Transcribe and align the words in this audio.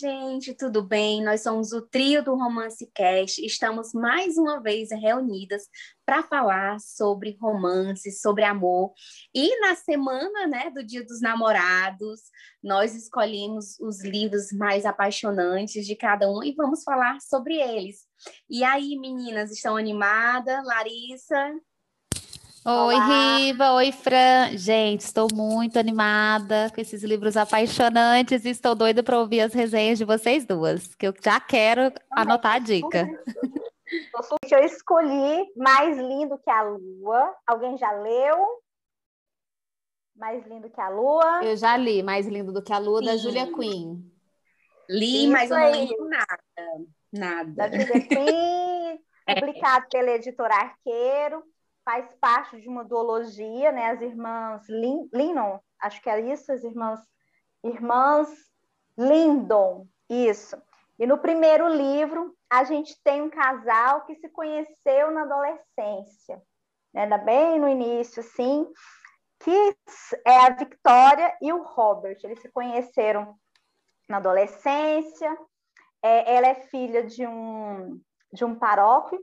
Gente, 0.00 0.54
tudo 0.54 0.82
bem? 0.82 1.22
Nós 1.22 1.42
somos 1.42 1.72
o 1.72 1.82
trio 1.82 2.24
do 2.24 2.34
Romance 2.34 2.90
Cast. 2.94 3.44
Estamos 3.44 3.92
mais 3.92 4.38
uma 4.38 4.58
vez 4.58 4.90
reunidas 4.90 5.68
para 6.06 6.22
falar 6.22 6.80
sobre 6.80 7.36
romance, 7.38 8.10
sobre 8.12 8.44
amor. 8.44 8.94
E 9.34 9.60
na 9.60 9.74
semana, 9.74 10.46
né, 10.46 10.70
do 10.70 10.82
Dia 10.82 11.04
dos 11.04 11.20
Namorados, 11.20 12.20
nós 12.62 12.94
escolhemos 12.94 13.78
os 13.78 14.02
livros 14.02 14.50
mais 14.52 14.86
apaixonantes 14.86 15.86
de 15.86 15.94
cada 15.94 16.30
um 16.30 16.42
e 16.42 16.54
vamos 16.54 16.82
falar 16.82 17.20
sobre 17.20 17.56
eles. 17.56 18.06
E 18.48 18.64
aí, 18.64 18.98
meninas, 18.98 19.50
estão 19.50 19.76
animadas? 19.76 20.64
Larissa? 20.64 21.52
Oi, 22.62 22.94
Olá. 22.94 23.36
Riva, 23.38 23.72
oi, 23.72 23.90
Fran. 23.90 24.54
Gente, 24.54 25.00
estou 25.00 25.26
muito 25.32 25.78
animada 25.78 26.70
com 26.74 26.78
esses 26.78 27.02
livros 27.02 27.34
apaixonantes 27.34 28.44
e 28.44 28.50
estou 28.50 28.74
doida 28.74 29.02
para 29.02 29.18
ouvir 29.18 29.40
as 29.40 29.54
resenhas 29.54 29.96
de 29.96 30.04
vocês 30.04 30.44
duas, 30.44 30.94
que 30.94 31.08
eu 31.08 31.14
já 31.24 31.40
quero 31.40 31.90
anotar 32.10 32.56
a 32.56 32.58
dica. 32.58 33.08
Eu 34.50 34.58
escolhi 34.58 35.50
Mais 35.56 35.96
Lindo 35.96 36.36
que 36.36 36.50
a 36.50 36.62
Lua. 36.62 37.34
Alguém 37.46 37.78
já 37.78 37.92
leu? 37.92 38.36
Mais 40.14 40.46
Lindo 40.46 40.68
que 40.68 40.80
a 40.82 40.90
Lua? 40.90 41.42
Eu 41.42 41.56
já 41.56 41.78
li 41.78 42.02
Mais 42.02 42.26
Lindo 42.26 42.52
do 42.52 42.62
que 42.62 42.74
a 42.74 42.78
Lua, 42.78 43.00
Sim. 43.00 43.06
da 43.06 43.16
Julia 43.16 43.46
Quinn. 43.46 44.02
Li, 44.86 45.24
Isso 45.24 45.32
mas 45.32 45.50
eu 45.50 45.56
não 45.56 45.70
lembro 45.70 46.08
nada. 46.10 46.42
Nada. 47.10 47.52
Da 47.52 47.68
Julia 47.70 48.06
Quinn, 48.06 48.98
publicado 49.26 49.86
é. 49.86 49.88
pela 49.88 50.10
editora 50.10 50.54
Arqueiro 50.54 51.42
faz 51.90 52.14
parte 52.20 52.60
de 52.60 52.68
uma 52.68 52.84
duologia, 52.84 53.72
né? 53.72 53.90
As 53.90 54.00
irmãs 54.00 54.68
Lin, 54.68 55.08
Linnon, 55.12 55.58
acho 55.80 56.00
que 56.00 56.08
é 56.08 56.20
isso, 56.32 56.52
as 56.52 56.62
irmãs 56.62 57.00
irmãs 57.64 58.28
Lindon, 58.96 59.88
isso. 60.08 60.56
E 60.98 61.06
no 61.06 61.18
primeiro 61.18 61.66
livro, 61.68 62.36
a 62.48 62.62
gente 62.62 62.96
tem 63.02 63.20
um 63.22 63.30
casal 63.30 64.04
que 64.04 64.14
se 64.14 64.28
conheceu 64.28 65.10
na 65.10 65.22
adolescência, 65.22 66.40
né? 66.94 67.06
Bem 67.18 67.58
no 67.58 67.68
início, 67.68 68.20
assim, 68.20 68.66
que 69.40 69.76
é 70.24 70.46
a 70.46 70.50
Victoria 70.50 71.36
e 71.42 71.52
o 71.52 71.64
Robert. 71.64 72.18
Eles 72.22 72.40
se 72.40 72.48
conheceram 72.50 73.34
na 74.08 74.18
adolescência. 74.18 75.36
É, 76.02 76.36
ela 76.36 76.46
é 76.46 76.54
filha 76.54 77.02
de 77.02 77.26
um, 77.26 78.00
de 78.32 78.44
um 78.44 78.54
paróquio 78.54 79.20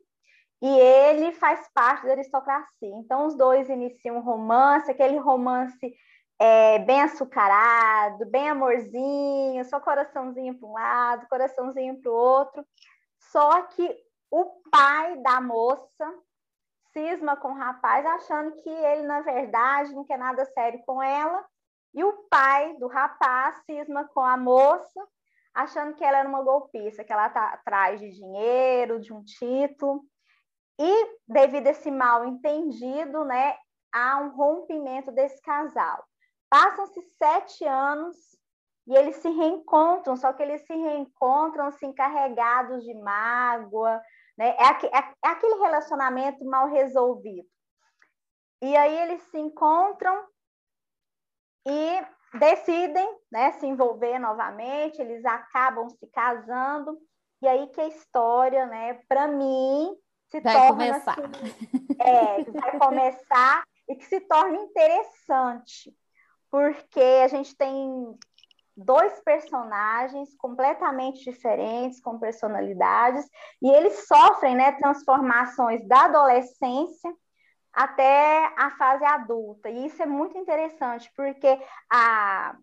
e 0.61 0.67
ele 0.67 1.31
faz 1.33 1.67
parte 1.73 2.05
da 2.05 2.13
aristocracia. 2.13 2.95
Então, 2.95 3.27
os 3.27 3.35
dois 3.35 3.69
iniciam 3.69 4.17
um 4.17 4.21
romance, 4.21 4.89
aquele 4.89 5.17
romance 5.17 5.93
é, 6.39 6.79
bem 6.79 7.01
açucarado, 7.01 8.25
bem 8.25 8.49
amorzinho, 8.49 9.63
só 9.65 9.79
coraçãozinho 9.79 10.57
para 10.57 10.67
um 10.67 10.73
lado, 10.73 11.27
coraçãozinho 11.27 12.01
para 12.01 12.11
o 12.11 12.15
outro. 12.15 12.65
Só 13.31 13.63
que 13.63 13.95
o 14.31 14.45
pai 14.71 15.17
da 15.17 15.39
moça 15.41 16.13
cisma 16.91 17.35
com 17.35 17.49
o 17.49 17.57
rapaz, 17.57 18.05
achando 18.05 18.55
que 18.57 18.69
ele, 18.69 19.03
na 19.03 19.21
verdade, 19.21 19.93
não 19.93 20.03
quer 20.03 20.17
nada 20.17 20.43
sério 20.45 20.81
com 20.85 21.01
ela. 21.01 21.45
E 21.93 22.03
o 22.03 22.13
pai 22.29 22.75
do 22.77 22.87
rapaz 22.87 23.61
cisma 23.65 24.05
com 24.05 24.21
a 24.21 24.37
moça, 24.37 25.07
achando 25.53 25.95
que 25.95 26.03
ela 26.03 26.19
era 26.19 26.29
uma 26.29 26.43
golpista, 26.43 27.03
que 27.03 27.13
ela 27.13 27.27
está 27.27 27.53
atrás 27.53 27.99
de 27.99 28.09
dinheiro, 28.09 28.99
de 28.99 29.13
um 29.13 29.23
título. 29.23 30.03
E 30.79 31.17
devido 31.27 31.67
a 31.67 31.71
esse 31.71 31.89
mal 31.89 32.25
entendido, 32.25 33.25
né, 33.25 33.57
há 33.91 34.17
um 34.17 34.29
rompimento 34.29 35.11
desse 35.11 35.41
casal. 35.41 36.03
Passam-se 36.49 37.01
sete 37.17 37.65
anos 37.65 38.15
e 38.87 38.95
eles 38.95 39.17
se 39.17 39.29
reencontram, 39.29 40.15
só 40.15 40.31
que 40.31 40.41
eles 40.41 40.65
se 40.65 40.73
reencontram 40.73 41.65
assim 41.65 41.91
carregados 41.93 42.83
de 42.83 42.93
mágoa, 42.93 44.01
né? 44.37 44.55
É, 44.57 44.65
aqu 44.65 44.85
é, 44.85 45.13
é 45.25 45.29
aquele 45.29 45.55
relacionamento 45.55 46.45
mal 46.45 46.67
resolvido. 46.67 47.47
E 48.61 48.75
aí 48.77 48.97
eles 48.99 49.21
se 49.23 49.37
encontram 49.37 50.25
e 51.67 52.05
decidem 52.39 53.19
né, 53.31 53.51
se 53.53 53.65
envolver 53.65 54.19
novamente, 54.19 55.01
eles 55.01 55.23
acabam 55.25 55.89
se 55.89 56.07
casando, 56.07 56.97
e 57.41 57.47
aí 57.47 57.67
que 57.67 57.81
a 57.81 57.87
história, 57.87 58.65
né, 58.65 58.95
para 59.07 59.27
mim, 59.27 59.95
se 60.29 60.39
vai 60.41 60.53
torna 60.53 60.69
começar. 60.69 61.19
Assim, 61.19 61.95
é, 61.99 62.43
vai 62.43 62.79
começar 62.79 63.63
e 63.89 63.95
que 63.95 64.05
se 64.05 64.19
torna 64.21 64.57
interessante, 64.57 65.95
porque 66.51 66.99
a 67.23 67.27
gente 67.27 67.55
tem 67.55 68.17
dois 68.75 69.19
personagens 69.21 70.35
completamente 70.35 71.23
diferentes, 71.23 71.99
com 71.99 72.19
personalidades, 72.19 73.25
e 73.61 73.69
eles 73.69 74.05
sofrem 74.07 74.55
né, 74.55 74.73
transformações 74.73 75.85
da 75.87 76.05
adolescência 76.05 77.11
até 77.73 78.53
a 78.57 78.71
fase 78.77 79.03
adulta. 79.05 79.69
E 79.69 79.87
isso 79.87 80.01
é 80.01 80.05
muito 80.05 80.37
interessante, 80.37 81.11
porque 81.15 81.59
a, 81.91 82.55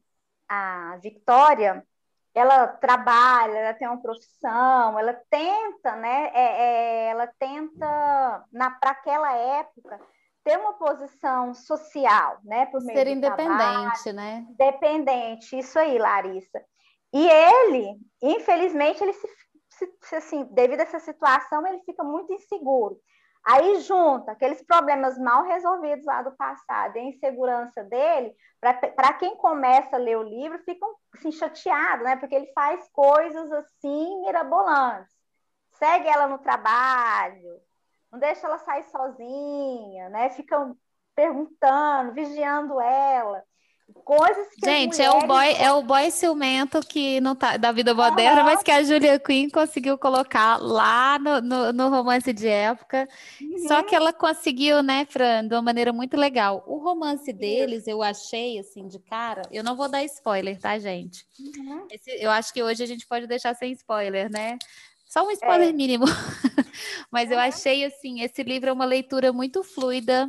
a 0.49 0.99
Victoria 1.03 1.85
ela 2.35 2.67
trabalha, 2.67 3.59
ela 3.59 3.75
tem 3.75 3.87
uma 3.87 4.03
profissão, 4.03 4.99
ela 4.99 5.15
tenta, 5.31 5.95
né? 5.97 6.31
É, 6.35 6.43
é, 6.43 7.07
ela 7.11 7.27
tenta, 7.39 8.45
para 8.81 8.91
aquela 8.91 9.33
época, 9.33 10.01
ter 10.43 10.59
uma 10.59 10.75
posição 10.75 11.55
social, 11.55 12.39
né? 12.45 12.67
Por 12.67 12.83
meio 12.83 12.99
Ser 12.99 13.07
independente, 13.09 13.57
trabalho, 13.57 14.13
né? 14.15 14.47
Independente, 14.51 15.59
isso 15.59 15.79
aí, 15.79 15.97
Larissa. 15.97 16.63
E 17.13 17.29
ele, 17.29 17.97
infelizmente, 18.21 19.03
ele 19.03 19.13
se, 19.13 19.29
se, 20.03 20.17
assim, 20.17 20.45
devido 20.51 20.81
a 20.81 20.83
essa 20.83 20.99
situação, 20.99 21.65
ele 21.67 21.81
fica 21.85 22.03
muito 22.03 22.33
inseguro. 22.33 22.99
Aí 23.45 23.81
junta 23.81 24.33
aqueles 24.33 24.63
problemas 24.63 25.19
mal 25.19 25.45
resolvidos 25.45 26.07
lá 26.07 26.23
do 26.23 26.33
passado 26.33 26.97
e 26.97 27.01
a 27.01 27.05
insegurança 27.05 27.85
dele, 27.85 28.35
para 28.61 29.13
quem 29.15 29.37
começa 29.37 29.97
a 29.97 29.99
ler 29.99 30.17
o 30.17 30.23
livro, 30.23 30.59
fica 30.65 30.87
assim, 31.15 31.31
chateado, 31.31 32.05
né? 32.05 32.17
Porque 32.17 32.35
ele 32.35 32.51
faz 32.55 32.89
coisas 32.91 33.53
assim 33.53 34.23
mirabolantes. 34.23 35.15
Segue 35.73 36.09
ela 36.09 36.27
no 36.27 36.39
trabalho, 36.39 37.61
não 38.11 38.19
deixa 38.19 38.47
ela 38.47 38.59
sair 38.59 38.85
sozinha, 38.85 40.09
né? 40.09 40.31
Fica 40.31 40.75
perguntando, 41.15 42.13
vigiando 42.15 42.81
ela. 42.81 43.45
Coisas 44.03 44.49
que 44.49 44.67
Gente, 44.67 45.01
é 45.01 45.11
o 45.11 45.27
boy, 45.27 45.53
é 45.55 45.73
o 45.73 45.83
boy 45.83 46.11
ciumento 46.11 46.81
que 46.81 47.21
não 47.21 47.35
tá 47.35 47.57
da 47.57 47.73
vida 47.73 47.95
moderna, 47.95 48.41
uhum. 48.41 48.47
mas 48.47 48.63
que 48.63 48.71
a 48.71 48.83
Julia 48.83 49.19
Quinn 49.19 49.49
conseguiu 49.49 49.97
colocar 49.97 50.59
lá 50.59 51.19
no, 51.19 51.41
no, 51.41 51.73
no 51.73 51.89
romance 51.89 52.31
de 52.33 52.47
época. 52.47 53.09
Uhum. 53.41 53.67
Só 53.67 53.83
que 53.83 53.95
ela 53.95 54.13
conseguiu, 54.13 54.83
né, 54.83 55.07
Fran, 55.09 55.47
de 55.47 55.55
uma 55.55 55.63
maneira 55.63 55.93
muito 55.93 56.17
legal. 56.19 56.63
O 56.67 56.79
romance 56.79 57.33
deles, 57.33 57.87
eu 57.87 58.03
achei 58.03 58.59
assim 58.59 58.87
de 58.87 58.99
cara. 58.99 59.43
Eu 59.51 59.65
não 59.65 59.75
vou 59.75 59.89
dar 59.89 60.05
spoiler, 60.05 60.61
tá, 60.61 60.79
gente? 60.79 61.25
Uhum. 61.39 61.87
Esse, 61.91 62.11
eu 62.23 62.31
acho 62.31 62.53
que 62.53 62.63
hoje 62.63 62.83
a 62.83 62.87
gente 62.87 63.07
pode 63.07 63.27
deixar 63.27 63.55
sem 63.55 63.73
spoiler, 63.73 64.31
né? 64.31 64.59
Só 65.07 65.25
um 65.25 65.31
spoiler 65.31 65.69
é. 65.69 65.73
mínimo. 65.73 66.07
Mas 67.11 67.31
eu 67.31 67.39
achei 67.39 67.85
assim, 67.85 68.21
esse 68.23 68.43
livro 68.43 68.69
é 68.69 68.73
uma 68.73 68.85
leitura 68.85 69.33
muito 69.33 69.63
fluida. 69.63 70.29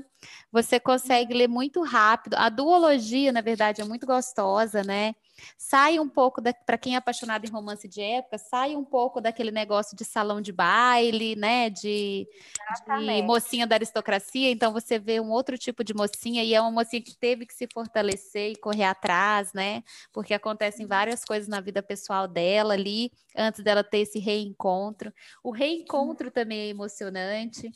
Você 0.55 0.79
consegue 0.79 1.33
ler 1.33 1.49
muito 1.49 1.83
rápido. 1.83 2.35
A 2.35 2.49
duologia, 2.49 3.31
na 3.33 3.41
verdade, 3.41 3.81
é 3.81 3.85
muito 3.85 4.07
gostosa, 4.07 4.83
né? 4.83 5.13
Sai 5.57 5.99
um 5.99 6.07
pouco 6.07 6.41
para 6.65 6.77
quem 6.77 6.95
é 6.95 6.97
apaixonado 6.97 7.45
em 7.45 7.49
romance 7.49 7.87
de 7.87 8.01
época, 8.01 8.37
sai 8.37 8.75
um 8.75 8.83
pouco 8.83 9.21
daquele 9.21 9.51
negócio 9.51 9.95
de 9.95 10.05
salão 10.05 10.41
de 10.41 10.51
baile, 10.51 11.35
né, 11.35 11.69
de, 11.69 12.27
de, 12.27 13.21
mocinha 13.23 13.67
da 13.67 13.75
aristocracia. 13.75 14.51
Então 14.51 14.71
você 14.73 14.99
vê 14.99 15.19
um 15.19 15.31
outro 15.31 15.57
tipo 15.57 15.83
de 15.83 15.93
mocinha 15.93 16.43
e 16.43 16.53
é 16.53 16.61
uma 16.61 16.71
mocinha 16.71 17.01
que 17.01 17.15
teve 17.17 17.45
que 17.45 17.53
se 17.53 17.67
fortalecer 17.73 18.51
e 18.51 18.55
correr 18.55 18.83
atrás, 18.85 19.53
né? 19.53 19.83
Porque 20.13 20.33
acontecem 20.33 20.85
várias 20.85 21.23
coisas 21.23 21.47
na 21.47 21.61
vida 21.61 21.81
pessoal 21.81 22.27
dela 22.27 22.73
ali 22.73 23.11
antes 23.35 23.63
dela 23.63 23.83
ter 23.83 23.99
esse 23.99 24.19
reencontro. 24.19 25.13
O 25.43 25.51
reencontro 25.51 26.31
também 26.31 26.59
é 26.59 26.67
emocionante 26.67 27.71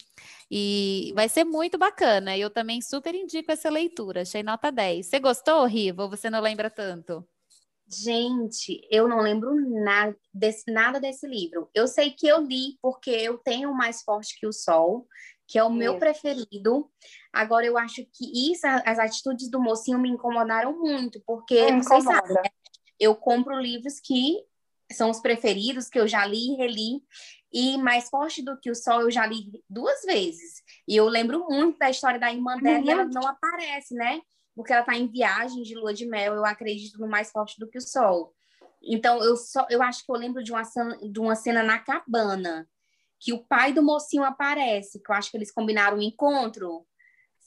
e 0.50 1.12
vai 1.16 1.30
ser 1.30 1.44
muito 1.44 1.78
bacana. 1.78 2.38
Eu 2.38 2.50
também 2.50 2.82
super 2.82 3.14
indico 3.16 3.52
essa 3.52 3.70
leitura. 3.70 4.22
Achei 4.22 4.44
nota 4.44 4.72
10. 4.72 5.06
Você 5.08 5.20
gostou, 5.20 5.66
Riva? 5.66 6.04
Ou 6.04 6.10
você 6.10 6.30
não 6.30 6.42
lembra 6.42 6.70
tanto? 6.70 7.28
Gente, 7.92 8.88
eu 8.92 9.08
não 9.08 9.20
lembro 9.20 9.56
nada 9.84 10.16
desse, 10.32 10.72
nada 10.72 11.00
desse 11.00 11.28
livro. 11.28 11.70
Eu 11.74 11.88
sei 11.88 12.12
que 12.12 12.28
eu 12.28 12.40
li 12.42 12.78
porque 12.82 13.10
eu 13.10 13.38
tenho 13.40 13.74
Mais 13.74 14.04
Forte 14.04 14.40
que 14.40 14.46
o 14.46 14.54
Sol, 14.54 15.08
que 15.48 15.58
é 15.58 15.64
o 15.64 15.72
meu 15.72 15.98
preferido. 15.98 16.88
Agora, 17.34 17.66
eu 17.66 17.78
acho 17.78 18.06
que 18.14 18.52
isso, 18.52 18.68
as 18.86 19.00
atitudes 19.00 19.50
do 19.50 19.60
mocinho 19.60 19.98
me 19.98 20.08
incomodaram 20.08 20.78
muito, 20.78 21.20
porque, 21.26 21.72
não 21.72 21.82
sei 21.82 22.02
sabe, 22.02 22.34
né? 22.34 22.44
eu 23.00 23.16
compro 23.16 23.60
livros 23.60 24.00
que 24.00 24.38
são 24.92 25.10
os 25.10 25.20
preferidos, 25.20 25.90
que 25.90 26.00
eu 26.00 26.08
já 26.08 26.26
li 26.26 26.54
e 26.54 26.56
reli, 26.58 27.02
e 27.52 27.78
Mais 27.78 28.08
Forte 28.10 28.44
do 28.44 28.60
que 28.60 28.70
o 28.70 28.76
Sol 28.76 29.02
eu 29.02 29.12
já 29.12 29.26
li 29.26 29.64
duas 29.68 30.04
vezes. 30.04 30.62
E 30.88 30.96
eu 30.96 31.06
lembro 31.06 31.48
muito 31.50 31.80
da 31.80 31.90
história 31.90 32.20
da 32.20 32.32
irmã 32.32 32.56
dela, 32.58 32.80
uhum. 32.80 32.86
e 32.86 32.90
ela 32.92 33.04
uhum. 33.04 33.10
não 33.12 33.28
aparece, 33.28 33.96
né? 33.96 34.22
Porque 34.60 34.74
ela 34.74 34.82
está 34.82 34.94
em 34.94 35.08
viagem 35.08 35.64
de 35.64 35.74
lua 35.74 35.94
de 35.94 36.06
mel, 36.06 36.36
eu 36.36 36.46
acredito 36.46 37.00
no 37.00 37.08
mais 37.08 37.32
forte 37.32 37.58
do 37.58 37.66
que 37.66 37.78
o 37.78 37.82
sol. 37.82 38.34
Então, 38.84 39.24
eu 39.24 39.38
só 39.38 39.66
eu 39.70 39.82
acho 39.82 40.06
que 40.06 40.12
eu 40.12 40.18
lembro 40.18 40.44
de 40.44 40.52
uma, 40.52 40.64
de 41.02 41.18
uma 41.18 41.34
cena 41.34 41.64
na 41.64 41.80
cabana, 41.80 42.68
que 43.18 43.32
o 43.32 43.42
pai 43.42 43.72
do 43.72 43.82
mocinho 43.82 44.22
aparece, 44.22 45.02
que 45.02 45.10
eu 45.10 45.16
acho 45.16 45.32
que 45.32 45.38
eles 45.38 45.50
combinaram 45.50 45.96
um 45.96 46.02
encontro. 46.02 46.86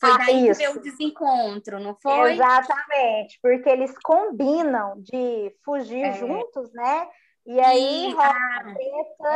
Foi 0.00 0.10
ah, 0.10 0.16
daí 0.16 0.48
isso. 0.48 0.58
que 0.58 0.66
veio 0.66 0.78
o 0.78 0.82
desencontro, 0.82 1.78
não 1.78 1.94
foi? 1.96 2.32
Exatamente, 2.32 3.38
porque 3.42 3.68
eles 3.68 3.94
combinam 4.02 4.94
de 4.96 5.54
fugir 5.62 6.04
é. 6.04 6.14
juntos, 6.14 6.72
né? 6.72 7.08
E 7.44 7.60
aí, 7.60 8.10
e, 8.10 8.16
ah, 8.16 8.74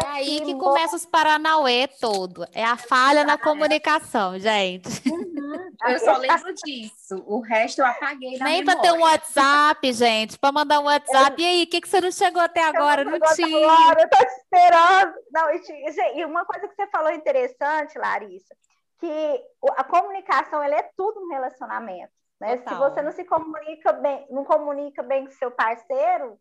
é 0.03 0.07
aí 0.07 0.41
que, 0.41 0.47
que 0.47 0.55
começa 0.55 0.97
os 0.97 1.05
Paranauê 1.05 1.89
todo. 2.01 2.47
É 2.55 2.65
a 2.65 2.79
falha 2.79 3.23
na 3.23 3.37
comunicação, 3.37 4.39
gente. 4.39 4.89
Uhum. 5.11 5.36
Eu 5.93 5.99
só 5.99 6.17
lembro 6.17 6.53
disso. 6.55 7.23
O 7.27 7.41
resto 7.41 7.81
eu 7.81 7.87
apaguei 7.87 8.39
Nem 8.39 8.65
para 8.65 8.81
ter 8.81 8.93
um 8.93 9.01
WhatsApp, 9.01 9.93
gente. 9.93 10.39
Para 10.39 10.53
mandar 10.53 10.81
um 10.81 10.85
WhatsApp. 10.85 11.41
E 11.41 11.45
aí, 11.45 11.63
o 11.65 11.67
que, 11.67 11.81
que 11.81 11.89
você 11.89 12.01
não 12.01 12.11
chegou 12.11 12.41
até 12.41 12.63
agora? 12.65 13.05
Não, 13.05 13.13
não 13.13 13.35
tinha. 13.35 13.71
Agora, 13.71 14.03
eu 14.03 14.09
tô 14.09 14.17
te 14.19 14.33
esperando. 14.33 15.15
Não, 15.31 15.51
e 16.17 16.25
uma 16.25 16.45
coisa 16.45 16.69
que 16.69 16.75
você 16.75 16.87
falou 16.89 17.11
interessante, 17.13 17.99
Larissa, 17.99 18.55
que 18.99 19.45
a 19.77 19.85
comunicação 19.85 20.63
ela 20.63 20.77
é 20.77 20.91
tudo 20.97 21.21
um 21.21 21.29
relacionamento. 21.29 22.13
Né? 22.41 22.59
Se 22.59 22.75
você 22.75 23.03
não 23.03 23.13
se 23.13 23.25
comunica 23.25 23.93
bem, 23.93 24.27
não 24.31 24.45
comunica 24.45 25.03
bem 25.03 25.25
com 25.25 25.33
seu 25.33 25.51
parceiro, 25.51 26.39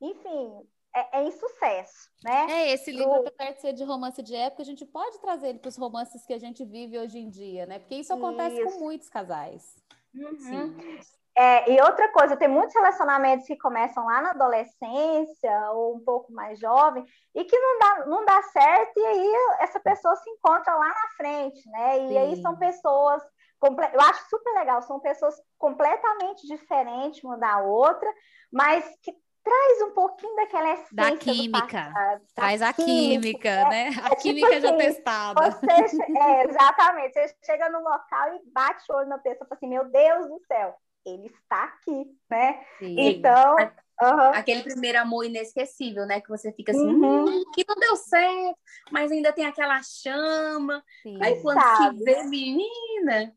enfim, 0.00 0.68
é, 0.94 1.20
é 1.20 1.24
insucesso, 1.24 2.10
né? 2.22 2.46
É, 2.50 2.72
esse 2.72 2.90
livro, 2.90 3.22
Do... 3.22 3.28
apesar 3.28 3.52
de 3.52 3.60
ser 3.60 3.72
de 3.72 3.84
romance 3.84 4.22
de 4.22 4.34
época, 4.34 4.62
a 4.62 4.66
gente 4.66 4.84
pode 4.84 5.18
trazer 5.20 5.48
ele 5.48 5.58
para 5.58 5.68
os 5.68 5.76
romances 5.76 6.24
que 6.26 6.32
a 6.34 6.38
gente 6.38 6.64
vive 6.64 6.98
hoje 6.98 7.18
em 7.18 7.30
dia, 7.30 7.66
né? 7.66 7.78
Porque 7.78 7.96
isso 7.96 8.12
acontece 8.12 8.60
isso. 8.60 8.78
com 8.78 8.84
muitos 8.84 9.08
casais. 9.08 9.76
Uhum. 10.14 10.38
Sim. 10.38 11.00
É, 11.34 11.72
e 11.72 11.80
outra 11.80 12.12
coisa, 12.12 12.36
tem 12.36 12.46
muitos 12.46 12.74
relacionamentos 12.74 13.46
que 13.46 13.56
começam 13.56 14.04
lá 14.04 14.20
na 14.20 14.30
adolescência 14.32 15.70
ou 15.72 15.96
um 15.96 16.00
pouco 16.00 16.30
mais 16.30 16.58
jovem 16.58 17.06
e 17.34 17.42
que 17.44 17.58
não 17.58 17.78
dá, 17.78 18.06
não 18.06 18.24
dá 18.26 18.42
certo 18.42 18.98
e 18.98 19.06
aí 19.06 19.32
essa 19.60 19.80
pessoa 19.80 20.14
se 20.16 20.28
encontra 20.28 20.74
lá 20.74 20.88
na 20.88 21.08
frente, 21.16 21.70
né? 21.70 22.00
E 22.00 22.08
Sim. 22.08 22.18
aí 22.18 22.42
são 22.42 22.54
pessoas, 22.58 23.22
eu 23.62 24.00
acho 24.02 24.28
super 24.28 24.52
legal, 24.52 24.82
são 24.82 25.00
pessoas 25.00 25.34
completamente 25.56 26.46
diferentes 26.46 27.24
uma 27.24 27.38
da 27.38 27.60
outra, 27.60 28.12
mas 28.52 28.84
que 29.02 29.16
traz 29.42 29.82
um 29.82 29.90
pouquinho 29.90 30.34
daquela 30.36 30.72
essência 30.74 30.94
da 30.96 31.16
química, 31.16 32.20
traz 32.34 32.62
a 32.62 32.72
química, 32.72 33.48
é, 33.48 33.68
né? 33.68 33.88
A 34.02 34.06
é, 34.06 34.10
tipo 34.10 34.22
química 34.22 34.48
tipo 34.48 34.60
já 34.60 34.68
assim, 34.68 34.78
testada. 34.78 35.50
Você, 35.50 35.96
é, 36.18 36.44
exatamente, 36.44 37.12
você 37.14 37.36
chega 37.44 37.68
no 37.70 37.80
local 37.80 38.34
e 38.34 38.50
bate 38.52 38.84
o 38.90 38.96
olho 38.96 39.08
na 39.08 39.18
pessoa 39.18 39.44
e 39.44 39.48
fala 39.48 39.56
assim, 39.56 39.68
meu 39.68 39.84
Deus 39.84 40.28
do 40.28 40.40
céu, 40.46 40.74
ele 41.04 41.26
está 41.26 41.64
aqui, 41.64 42.06
né? 42.30 42.64
Sim. 42.78 42.96
Então... 42.98 43.56
Uhum. 44.00 44.34
Aquele 44.34 44.64
primeiro 44.64 44.98
amor 44.98 45.24
inesquecível, 45.24 46.04
né? 46.06 46.20
Que 46.20 46.28
você 46.28 46.50
fica 46.50 46.72
assim, 46.72 46.84
uhum. 46.84 47.24
hum, 47.24 47.44
que 47.54 47.64
não 47.68 47.76
deu 47.76 47.94
certo, 47.94 48.58
mas 48.90 49.12
ainda 49.12 49.32
tem 49.32 49.44
aquela 49.44 49.80
chama. 49.80 50.82
Sim. 51.04 51.22
Aí 51.22 51.40
quando 51.40 51.60
Sabe. 51.60 51.98
se 51.98 52.04
vê, 52.04 52.24
menina, 52.24 53.32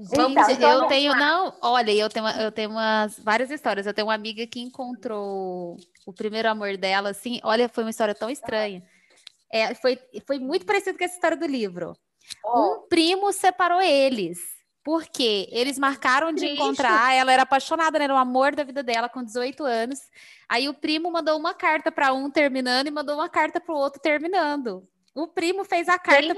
Gente, 0.00 0.52
então, 0.52 0.84
eu 0.84 0.88
tenho, 0.88 1.14
não, 1.14 1.54
olha, 1.60 1.92
eu 1.92 2.08
tenho, 2.08 2.26
eu 2.26 2.50
tenho 2.50 2.70
umas 2.70 3.18
várias 3.18 3.50
histórias. 3.50 3.86
Eu 3.86 3.92
tenho 3.92 4.06
uma 4.06 4.14
amiga 4.14 4.46
que 4.46 4.58
encontrou 4.58 5.76
o 6.06 6.12
primeiro 6.12 6.48
amor 6.48 6.78
dela, 6.78 7.10
assim, 7.10 7.38
olha, 7.42 7.68
foi 7.68 7.84
uma 7.84 7.90
história 7.90 8.14
tão 8.14 8.30
estranha. 8.30 8.82
É, 9.52 9.74
foi, 9.74 9.98
foi 10.26 10.38
muito 10.38 10.64
parecido 10.64 10.96
com 10.96 11.04
essa 11.04 11.14
história 11.14 11.36
do 11.36 11.46
livro. 11.46 11.94
Oh. 12.42 12.60
Um 12.60 12.88
primo 12.88 13.30
separou 13.30 13.82
eles, 13.82 14.38
porque 14.82 15.48
eles 15.52 15.78
marcaram 15.78 16.32
de 16.32 16.46
encontrar, 16.46 17.12
ela 17.12 17.32
era 17.32 17.42
apaixonada, 17.42 17.98
né, 17.98 18.04
era 18.04 18.14
o 18.14 18.18
amor 18.18 18.54
da 18.54 18.64
vida 18.64 18.82
dela 18.82 19.08
com 19.08 19.22
18 19.22 19.62
anos. 19.64 19.98
Aí 20.48 20.66
o 20.66 20.74
primo 20.74 21.10
mandou 21.10 21.38
uma 21.38 21.52
carta 21.52 21.92
para 21.92 22.14
um 22.14 22.30
terminando 22.30 22.86
e 22.86 22.90
mandou 22.90 23.16
uma 23.16 23.28
carta 23.28 23.60
para 23.60 23.74
o 23.74 23.78
outro 23.78 24.00
terminando. 24.00 24.88
O 25.14 25.26
primo 25.26 25.64
fez 25.64 25.88
a 25.88 25.98
carta 25.98 26.34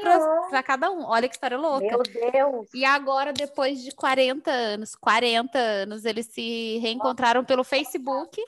para 0.48 0.62
cada 0.62 0.90
um. 0.90 1.04
Olha 1.04 1.28
que 1.28 1.34
história 1.34 1.58
louca. 1.58 1.84
Meu 1.84 2.02
Deus. 2.02 2.68
E 2.72 2.84
agora, 2.84 3.32
depois 3.32 3.82
de 3.82 3.92
40 3.94 4.50
anos, 4.50 4.94
40 4.94 5.58
anos, 5.58 6.04
eles 6.06 6.26
se 6.26 6.78
reencontraram 6.78 7.44
pelo 7.44 7.64
Facebook. 7.64 8.42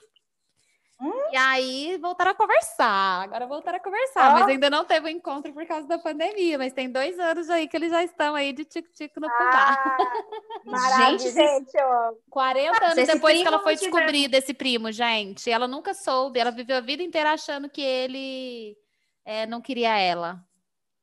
Hum? 0.99 1.12
E 1.31 1.37
aí 1.37 1.99
voltaram 1.99 2.31
a 2.31 2.35
conversar. 2.35 3.23
Agora 3.25 3.47
voltaram 3.47 3.76
a 3.76 3.81
conversar, 3.81 4.32
mas 4.32 4.49
ainda 4.49 4.71
não 4.71 4.87
teve 4.87 5.06
o 5.06 5.09
um 5.09 5.12
encontro 5.12 5.53
por 5.53 5.67
causa 5.67 5.87
da 5.87 5.99
pandemia. 5.99 6.56
Mas 6.56 6.73
tem 6.73 6.91
dois 6.91 7.19
anos 7.19 7.50
aí 7.50 7.69
que 7.69 7.77
eles 7.77 7.91
já 7.91 8.03
estão 8.03 8.35
aí 8.35 8.55
de 8.55 8.65
tico-tico 8.65 9.20
no 9.20 9.29
fubá. 9.29 9.99
Ah, 10.73 11.11
gente, 11.11 11.31
gente, 11.32 11.73
40 12.31 12.85
anos 12.87 13.06
depois 13.06 13.43
que 13.43 13.47
ela 13.47 13.62
foi 13.62 13.77
descobrida, 13.77 14.38
esse 14.38 14.55
primo, 14.55 14.91
gente. 14.91 15.50
Ela 15.50 15.69
nunca 15.69 15.93
soube, 15.93 16.38
ela 16.38 16.50
viveu 16.50 16.79
a 16.79 16.81
vida 16.81 17.03
inteira 17.03 17.32
achando 17.32 17.69
que 17.69 17.82
ele 17.82 18.75
é, 19.25 19.47
não 19.47 19.61
queria 19.61 19.97
ela. 19.99 20.44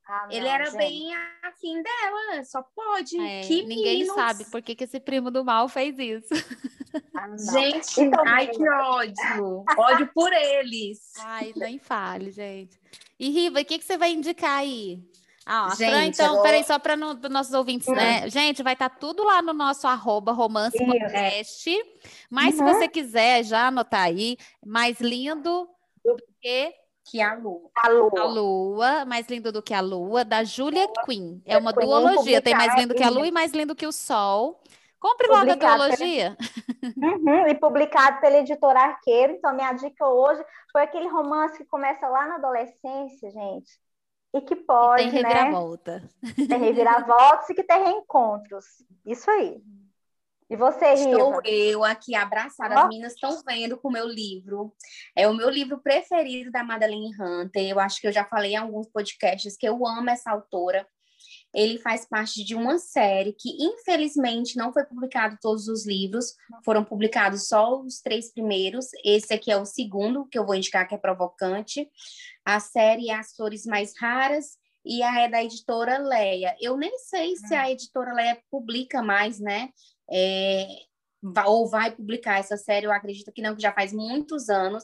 Ah, 0.08 0.28
não, 0.28 0.36
ele 0.36 0.48
era 0.48 0.66
gente. 0.66 0.78
bem 0.78 1.14
afim 1.44 1.82
dela, 1.82 2.44
só 2.44 2.62
pode. 2.76 3.18
É, 3.20 3.42
que 3.42 3.64
ninguém 3.64 4.06
sabe 4.06 4.44
por 4.46 4.62
que, 4.62 4.76
que 4.76 4.84
esse 4.84 5.00
primo 5.00 5.32
do 5.32 5.46
mal 5.46 5.68
fez 5.68 5.98
isso. 5.98 6.30
Ah, 7.16 7.38
gente, 7.38 8.02
então, 8.02 8.22
ai 8.28 8.48
que 8.48 8.70
ódio. 8.70 9.64
ódio 9.78 10.10
por 10.14 10.34
eles. 10.34 11.14
Ai, 11.20 11.54
nem 11.56 11.80
fale, 11.80 12.32
gente. 12.32 12.78
E 13.18 13.30
Riva, 13.30 13.62
o 13.62 13.66
que, 13.66 13.80
que 13.80 13.86
você 13.86 13.98
vai 13.98 14.12
indicar 14.12 14.58
aí? 14.58 15.02
Ah, 15.46 15.70
gente, 15.70 15.90
Fran, 15.90 16.06
então, 16.06 16.42
peraí, 16.42 16.64
só 16.64 16.78
para 16.78 16.98
no, 16.98 17.14
nossos 17.30 17.54
ouvintes, 17.54 17.88
uhum. 17.88 17.96
né? 17.96 18.30
Gente, 18.30 18.62
vai 18.62 18.74
estar 18.74 18.90
tá 18.90 18.96
tudo 18.96 19.24
lá 19.24 19.42
no 19.42 19.54
nosso 19.54 19.88
arroba 19.88 20.32
romance 20.34 20.78
podcast. 20.78 21.72
Mas 22.30 22.60
uhum. 22.60 22.68
se 22.68 22.74
você 22.74 22.88
quiser 22.88 23.44
já 23.44 23.68
anotar 23.68 24.02
aí, 24.02 24.36
mais 24.66 25.00
lindo 25.00 25.70
do 26.04 26.18
que 26.42 26.74
que 27.06 27.22
a 27.22 27.34
lua. 27.34 27.70
A 27.76 27.90
lua. 27.90 28.22
A 28.22 28.26
lua, 28.26 29.06
mais 29.06 29.28
lindo 29.28 29.52
do 29.52 29.62
que 29.62 29.74
a 29.74 29.82
lua, 29.82 30.24
da 30.24 30.44
Julia 30.44 30.88
Quinn. 31.06 31.42
É 31.46 31.58
uma 31.58 31.74
duologia, 31.74 32.42
tem 32.42 32.56
mais 32.56 32.76
lindo 32.76 32.94
que 32.94 33.04
a 33.04 33.10
lua 33.10 33.28
e 33.28 33.32
mais 33.32 33.52
lindo 33.52 33.76
que 33.76 33.88
o 33.88 33.92
sol. 33.92 34.62
Compre 35.00 35.28
logo 35.28 35.52
a 35.52 35.56
duologia. 35.56 36.38
Uhum, 36.96 37.48
e 37.48 37.56
publicado 37.56 38.22
pela 38.22 38.38
editora 38.38 38.82
Arqueiro. 38.82 39.34
Então, 39.34 39.54
minha 39.54 39.74
dica 39.74 40.08
hoje 40.08 40.44
foi 40.72 40.84
aquele 40.84 41.08
romance 41.08 41.58
que 41.58 41.66
começa 41.66 42.08
lá 42.08 42.28
na 42.28 42.36
adolescência, 42.36 43.32
gente. 43.32 43.80
E 44.34 44.42
que 44.42 44.56
pode, 44.56 45.08
e 45.08 45.12
tem 45.12 45.24
né? 45.24 45.30
reviravolta. 45.30 46.10
Né? 46.22 46.48
Tem 46.48 46.60
reviravoltas 46.60 47.50
e 47.50 47.56
que 47.56 47.64
tem 47.64 47.84
reencontros. 47.84 48.66
Isso 49.04 49.30
aí. 49.30 49.60
E 50.52 50.56
você, 50.58 50.94
Riva? 50.96 51.12
Estou 51.12 51.42
eu 51.46 51.82
aqui 51.82 52.14
abraçada. 52.14 52.76
As 52.76 52.90
meninas 52.90 53.14
estão 53.14 53.42
vendo 53.48 53.78
com 53.78 53.88
o 53.88 53.92
meu 53.92 54.06
livro. 54.06 54.76
É 55.16 55.26
o 55.26 55.34
meu 55.34 55.50
livro 55.50 55.80
preferido 55.80 56.52
da 56.52 56.62
Madeleine 56.62 57.16
Hunter. 57.18 57.70
Eu 57.70 57.80
acho 57.80 58.02
que 58.02 58.08
eu 58.08 58.12
já 58.12 58.26
falei 58.26 58.52
em 58.52 58.58
alguns 58.58 58.90
podcasts 58.90 59.56
que 59.56 59.66
eu 59.66 59.88
amo 59.88 60.10
essa 60.10 60.30
autora. 60.30 60.86
Ele 61.56 61.78
faz 61.78 62.06
parte 62.06 62.44
de 62.44 62.54
uma 62.54 62.78
série 62.80 63.32
que, 63.32 63.50
infelizmente, 63.64 64.58
não 64.58 64.74
foi 64.74 64.84
publicado 64.84 65.38
todos 65.42 65.70
os 65.70 65.88
livros. 65.88 66.36
Foram 66.66 66.84
publicados 66.84 67.48
só 67.48 67.80
os 67.80 68.02
três 68.02 68.34
primeiros. 68.34 68.88
Esse 69.06 69.34
aqui 69.34 69.54
é 69.54 69.58
o 69.58 69.64
segundo, 69.64 70.28
que 70.28 70.38
eu 70.38 70.46
vou 70.46 70.56
indicar, 70.56 70.86
que 70.86 70.94
é 70.94 70.98
Provocante. 70.98 71.90
A 72.44 72.60
série 72.60 73.10
é 73.10 73.16
As 73.16 73.34
Flores 73.38 73.66
Mais 73.66 73.94
Raras 73.98 74.58
e 74.84 75.02
a 75.02 75.22
é 75.22 75.30
da 75.30 75.42
editora 75.42 75.98
Leia. 75.98 76.56
Eu 76.60 76.76
nem 76.76 76.98
sei 76.98 77.38
se 77.38 77.56
a 77.56 77.64
hum. 77.64 77.70
editora 77.70 78.14
Leia 78.14 78.38
publica 78.50 79.02
mais, 79.02 79.40
né? 79.40 79.70
É, 80.12 80.68
ou 81.46 81.68
vai 81.68 81.92
publicar 81.92 82.40
essa 82.40 82.58
série, 82.58 82.86
eu 82.86 82.92
acredito 82.92 83.32
que 83.32 83.42
não, 83.42 83.56
que 83.56 83.62
já 83.62 83.72
faz 83.72 83.94
muitos 83.94 84.50
anos, 84.50 84.84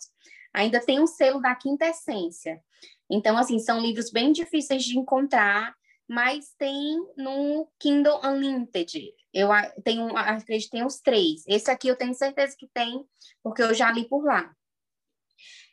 ainda 0.53 0.79
tem 0.79 0.99
um 0.99 1.07
selo 1.07 1.41
da 1.41 1.53
quinta 1.55 1.87
essência. 1.87 2.61
Então, 3.09 3.37
assim, 3.37 3.59
são 3.59 3.79
livros 3.79 4.11
bem 4.11 4.31
difíceis 4.31 4.83
de 4.83 4.97
encontrar, 4.97 5.75
mas 6.07 6.53
tem 6.57 6.97
no 7.17 7.67
Kindle 7.79 8.21
Unlimited. 8.23 9.13
Eu 9.33 9.49
tenho, 9.83 10.15
acredito 10.15 10.65
que 10.65 10.77
tem 10.77 10.85
os 10.85 10.99
três. 10.99 11.43
Esse 11.47 11.69
aqui 11.69 11.87
eu 11.87 11.95
tenho 11.95 12.13
certeza 12.13 12.55
que 12.57 12.67
tem, 12.73 13.05
porque 13.43 13.61
eu 13.61 13.73
já 13.73 13.91
li 13.91 14.07
por 14.07 14.23
lá. 14.23 14.51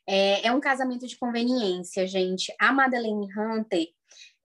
É, 0.06 0.48
é 0.48 0.52
um 0.52 0.60
casamento 0.60 1.06
de 1.06 1.16
conveniência, 1.16 2.06
gente. 2.06 2.54
A 2.60 2.72
Madeleine 2.72 3.28
Hunter, 3.38 3.86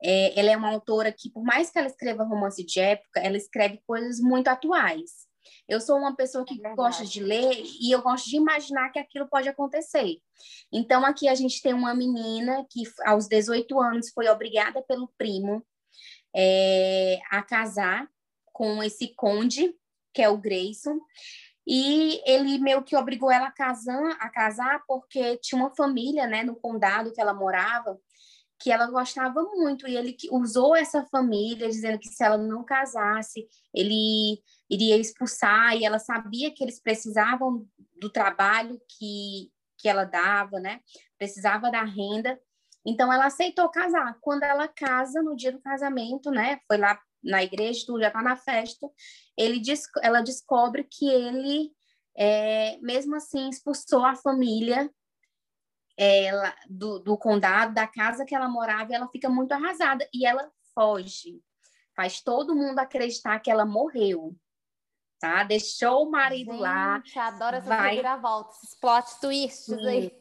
é, 0.02 0.40
ela 0.40 0.52
é 0.52 0.58
uma 0.58 0.72
autora 0.72 1.12
que, 1.12 1.30
por 1.30 1.44
mais 1.44 1.70
que 1.70 1.78
ela 1.78 1.88
escreva 1.88 2.24
romance 2.24 2.64
de 2.66 2.80
época, 2.80 3.20
ela 3.20 3.38
escreve 3.38 3.82
coisas 3.86 4.20
muito 4.20 4.48
atuais. 4.48 5.28
Eu 5.68 5.80
sou 5.80 5.98
uma 5.98 6.16
pessoa 6.16 6.46
que 6.46 6.60
é 6.66 6.76
gosta 6.76 7.06
de 7.06 7.22
ler 7.22 7.64
e 7.82 7.92
eu 7.92 8.02
gosto 8.02 8.30
de 8.30 8.38
imaginar 8.38 8.90
que 8.90 9.00
aquilo 9.00 9.28
pode 9.28 9.48
acontecer. 9.48 10.18
Então, 10.72 11.06
aqui 11.06 11.28
a 11.28 11.36
gente 11.36 11.62
tem 11.62 11.74
uma 11.74 11.94
menina 11.94 12.66
que, 12.70 12.84
aos 13.06 13.28
18 13.28 13.80
anos, 13.80 14.10
foi 14.10 14.28
obrigada 14.28 14.82
pelo 14.82 15.12
primo 15.18 15.64
é, 16.36 17.20
a 17.30 17.42
casar 17.44 18.08
com 18.52 18.82
esse 18.84 19.14
conde, 19.16 19.76
que 20.14 20.22
é 20.22 20.30
o 20.30 20.38
Grayson. 20.38 21.00
E 21.68 22.20
ele 22.26 22.58
meio 22.58 22.84
que 22.84 22.96
obrigou 22.96 23.32
ela 23.32 23.48
a 23.48 23.52
casar, 23.52 24.18
a 24.20 24.30
casar 24.30 24.84
porque 24.88 25.38
tinha 25.38 25.62
uma 25.62 25.76
família, 25.76 26.26
né, 26.26 26.44
no 26.44 26.56
condado 26.56 27.14
que 27.14 27.22
ela 27.22 27.34
morava, 27.34 28.00
que 28.60 28.72
ela 28.72 28.88
gostava 28.88 29.42
muito 29.44 29.88
e 29.88 29.96
ele 29.96 30.16
usou 30.32 30.76
essa 30.76 31.06
família 31.06 31.70
dizendo 31.70 31.98
que 31.98 32.10
se 32.10 32.24
ela 32.24 32.38
não 32.38 32.64
casasse 32.64 33.48
ele 33.74 34.42
iria 34.70 34.98
expulsar 34.98 35.76
e 35.78 35.86
ela 35.86 36.00
sabia 36.00 36.54
que 36.54 36.64
eles 36.64 36.82
precisavam 36.82 37.66
do 38.00 38.10
trabalho 38.10 38.80
que 38.88 39.52
que 39.80 39.88
ela 39.88 40.04
dava, 40.04 40.60
né? 40.60 40.82
Precisava 41.18 41.72
da 41.72 41.84
renda. 41.84 42.38
Então 42.86 43.12
ela 43.12 43.28
aceitou 43.28 43.70
casar. 43.70 44.18
Quando 44.22 44.44
ela 44.44 44.68
casa 44.68 45.22
no 45.22 45.36
dia 45.36 45.52
do 45.52 45.62
casamento, 45.62 46.30
né? 46.30 46.60
Foi 46.68 46.78
lá 46.78 47.00
na 47.24 47.44
igreja, 47.44 47.86
tudo 47.86 48.02
já 48.02 48.12
tá 48.12 48.22
na 48.22 48.36
festa. 48.36 48.88
Ele 49.38 49.62
ela 50.04 50.22
descobre 50.22 50.84
que 50.84 51.08
ele 51.10 51.72
é, 52.16 52.78
mesmo 52.82 53.16
assim 53.16 53.50
expulsou 53.50 54.04
a 54.04 54.16
família 54.16 54.92
ela, 56.00 56.56
do, 56.70 57.00
do 57.00 57.18
condado, 57.18 57.74
da 57.74 57.86
casa 57.86 58.24
que 58.24 58.34
ela 58.34 58.48
morava, 58.48 58.92
e 58.92 58.96
ela 58.96 59.10
fica 59.10 59.30
muito 59.30 59.52
arrasada. 59.52 60.08
E 60.14 60.26
ela 60.26 60.50
foge. 60.74 61.42
Faz 61.94 62.22
todo 62.22 62.56
mundo 62.56 62.80
acreditar 62.80 63.38
que 63.40 63.52
ela 63.52 63.66
morreu. 63.66 64.34
Tá? 65.20 65.44
Deixou 65.44 66.08
o 66.08 66.10
marido 66.10 66.52
Gente, 66.52 66.62
lá. 66.62 67.04
adoro 67.18 67.58
essas 67.58 67.68
vai... 67.68 67.90
reviravoltas, 67.90 68.56
esses 68.64 68.80
plot 68.80 69.20
twists 69.20 69.78
aí. 69.86 70.12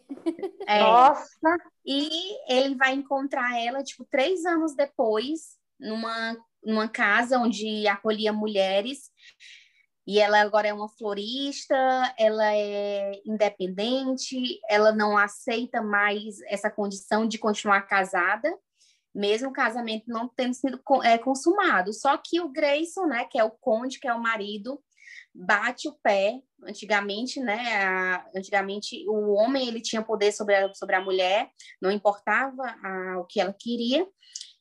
É. 0.66 0.80
Nossa! 0.80 1.56
E 1.86 2.52
ele 2.52 2.74
vai 2.74 2.92
encontrar 2.94 3.56
ela, 3.56 3.84
tipo, 3.84 4.04
três 4.04 4.44
anos 4.44 4.74
depois, 4.74 5.56
numa, 5.78 6.36
numa 6.64 6.88
casa 6.88 7.38
onde 7.38 7.86
acolhia 7.86 8.32
mulheres. 8.32 9.12
E 10.08 10.18
ela 10.20 10.40
agora 10.40 10.66
é 10.66 10.72
uma 10.72 10.88
florista, 10.88 11.76
ela 12.18 12.50
é 12.54 13.20
independente, 13.26 14.58
ela 14.66 14.90
não 14.90 15.18
aceita 15.18 15.82
mais 15.82 16.40
essa 16.46 16.70
condição 16.70 17.28
de 17.28 17.36
continuar 17.36 17.82
casada, 17.82 18.50
mesmo 19.14 19.50
o 19.50 19.52
casamento 19.52 20.04
não 20.08 20.26
tendo 20.26 20.54
sido 20.54 20.80
é, 21.04 21.18
consumado. 21.18 21.92
Só 21.92 22.16
que 22.16 22.40
o 22.40 22.48
Grayson, 22.48 23.04
né, 23.04 23.26
que 23.26 23.38
é 23.38 23.44
o 23.44 23.50
conde, 23.50 24.00
que 24.00 24.08
é 24.08 24.14
o 24.14 24.22
marido, 24.22 24.82
bate 25.34 25.88
o 25.88 25.98
pé. 26.02 26.40
Antigamente, 26.64 27.38
né, 27.38 27.84
a, 27.84 28.26
antigamente 28.34 29.04
o 29.10 29.34
homem 29.34 29.68
ele 29.68 29.82
tinha 29.82 30.00
poder 30.00 30.32
sobre 30.32 30.54
a, 30.54 30.72
sobre 30.72 30.96
a 30.96 31.02
mulher, 31.02 31.50
não 31.82 31.90
importava 31.90 32.62
a, 32.82 33.18
o 33.18 33.26
que 33.26 33.42
ela 33.42 33.52
queria. 33.52 34.08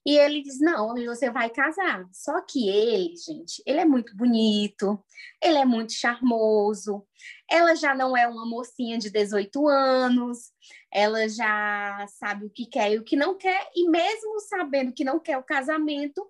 E 0.08 0.18
ele 0.18 0.42
diz: 0.42 0.58
Não, 0.62 0.96
você 0.96 1.30
vai 1.30 1.50
casar. 1.50 2.08
Só 2.14 2.40
que 2.40 2.70
ele, 2.70 3.14
gente, 3.18 3.62
ele 3.66 3.82
é 3.82 3.86
muito 3.86 4.16
bonito, 4.16 4.98
ele 5.44 5.58
é 5.58 5.66
muito 5.66 5.92
charmoso. 5.92 7.06
Ela 7.52 7.76
já 7.76 7.94
não 7.94 8.16
é 8.16 8.26
uma 8.26 8.46
mocinha 8.46 8.98
de 8.98 9.10
18 9.10 9.68
anos, 9.68 10.54
ela 10.90 11.28
já 11.28 12.06
sabe 12.08 12.46
o 12.46 12.50
que 12.50 12.66
quer 12.66 12.94
e 12.94 12.98
o 12.98 13.04
que 13.04 13.18
não 13.18 13.38
quer, 13.38 13.70
e 13.76 13.90
mesmo 13.90 14.40
sabendo 14.40 14.94
que 14.94 15.04
não 15.04 15.20
quer 15.20 15.38
o 15.38 15.44
casamento, 15.44 16.26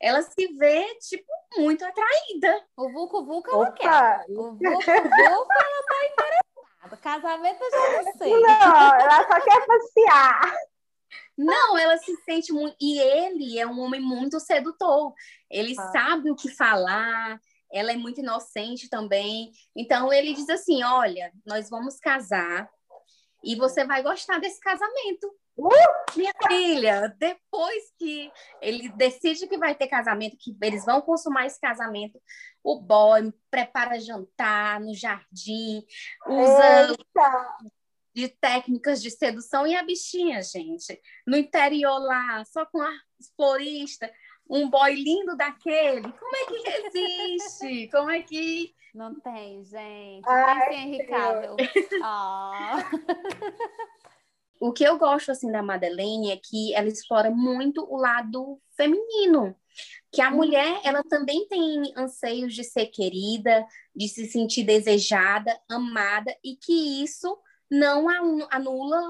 ela 0.00 0.22
se 0.22 0.46
vê, 0.56 0.84
tipo, 1.00 1.26
muito 1.56 1.84
atraída. 1.84 2.64
O 2.76 2.88
Vucu 2.92 3.24
Vucu 3.24 3.50
ela 3.50 3.72
quer. 3.72 4.26
O 4.28 4.52
Vucu 4.52 4.62
Vucu 4.62 4.92
ela 4.92 5.46
tá 5.88 6.06
interessada. 6.12 6.96
Casamento 7.02 7.62
eu 7.62 7.70
já 7.70 8.02
não 8.02 8.12
sei. 8.16 8.30
Não, 8.30 8.94
ela 8.94 9.26
só 9.26 9.40
quer 9.40 9.66
passear. 9.66 10.56
Não, 11.36 11.78
ela 11.78 11.96
se 11.98 12.14
sente 12.24 12.52
muito. 12.52 12.76
E 12.80 12.98
ele 12.98 13.58
é 13.58 13.66
um 13.66 13.80
homem 13.80 14.00
muito 14.00 14.40
sedutor. 14.40 15.14
Ele 15.50 15.74
ah. 15.78 15.92
sabe 15.92 16.30
o 16.30 16.36
que 16.36 16.48
falar, 16.48 17.40
ela 17.72 17.92
é 17.92 17.96
muito 17.96 18.20
inocente 18.20 18.88
também. 18.88 19.52
Então 19.76 20.12
ele 20.12 20.34
diz 20.34 20.48
assim: 20.48 20.82
olha, 20.82 21.32
nós 21.46 21.68
vamos 21.70 21.98
casar 21.98 22.68
e 23.44 23.54
você 23.56 23.84
vai 23.84 24.02
gostar 24.02 24.38
desse 24.38 24.60
casamento. 24.60 25.26
Uh! 25.56 25.68
Minha 26.16 26.32
filha, 26.46 27.14
depois 27.18 27.84
que 27.98 28.30
ele 28.60 28.88
decide 28.90 29.46
que 29.48 29.58
vai 29.58 29.74
ter 29.74 29.88
casamento, 29.88 30.36
que 30.38 30.56
eles 30.62 30.84
vão 30.84 31.00
consumar 31.00 31.46
esse 31.46 31.60
casamento, 31.60 32.20
o 32.62 32.80
boy 32.80 33.32
prepara 33.50 33.98
jantar 33.98 34.80
no 34.80 34.94
jardim, 34.94 35.84
usa 36.26 36.88
Eita 36.90 37.56
de 38.18 38.28
técnicas 38.28 39.00
de 39.00 39.12
sedução 39.12 39.64
e 39.64 39.76
a 39.76 39.82
bichinha, 39.84 40.42
gente, 40.42 41.00
no 41.24 41.36
interior 41.36 42.00
lá, 42.00 42.44
só 42.44 42.66
com 42.66 42.82
a 42.82 42.90
florista, 43.36 44.12
um 44.50 44.68
boy 44.68 44.92
lindo 44.92 45.36
daquele. 45.36 46.02
Como 46.02 46.36
é 46.36 46.46
que 46.46 46.56
existe? 46.98 47.88
Como 47.94 48.10
é 48.10 48.20
que. 48.20 48.74
Não 48.92 49.14
tem, 49.20 49.64
gente. 49.64 50.28
Ai, 50.28 50.68
tem 50.68 50.96
Ricardo. 50.96 51.54
O 54.60 54.72
que 54.72 54.82
eu 54.82 54.98
gosto 54.98 55.30
assim 55.30 55.52
da 55.52 55.62
Madeleine 55.62 56.32
é 56.32 56.36
que 56.36 56.74
ela 56.74 56.88
explora 56.88 57.30
muito 57.30 57.86
o 57.88 57.96
lado 57.96 58.60
feminino, 58.76 59.54
que 60.10 60.20
a 60.20 60.32
mulher 60.32 60.80
ela 60.82 61.04
também 61.04 61.46
tem 61.46 61.92
anseios 61.96 62.52
de 62.52 62.64
ser 62.64 62.86
querida, 62.86 63.64
de 63.94 64.08
se 64.08 64.26
sentir 64.26 64.64
desejada, 64.64 65.56
amada 65.70 66.36
e 66.42 66.56
que 66.56 67.04
isso 67.04 67.38
não 67.70 68.08
anula 68.50 69.02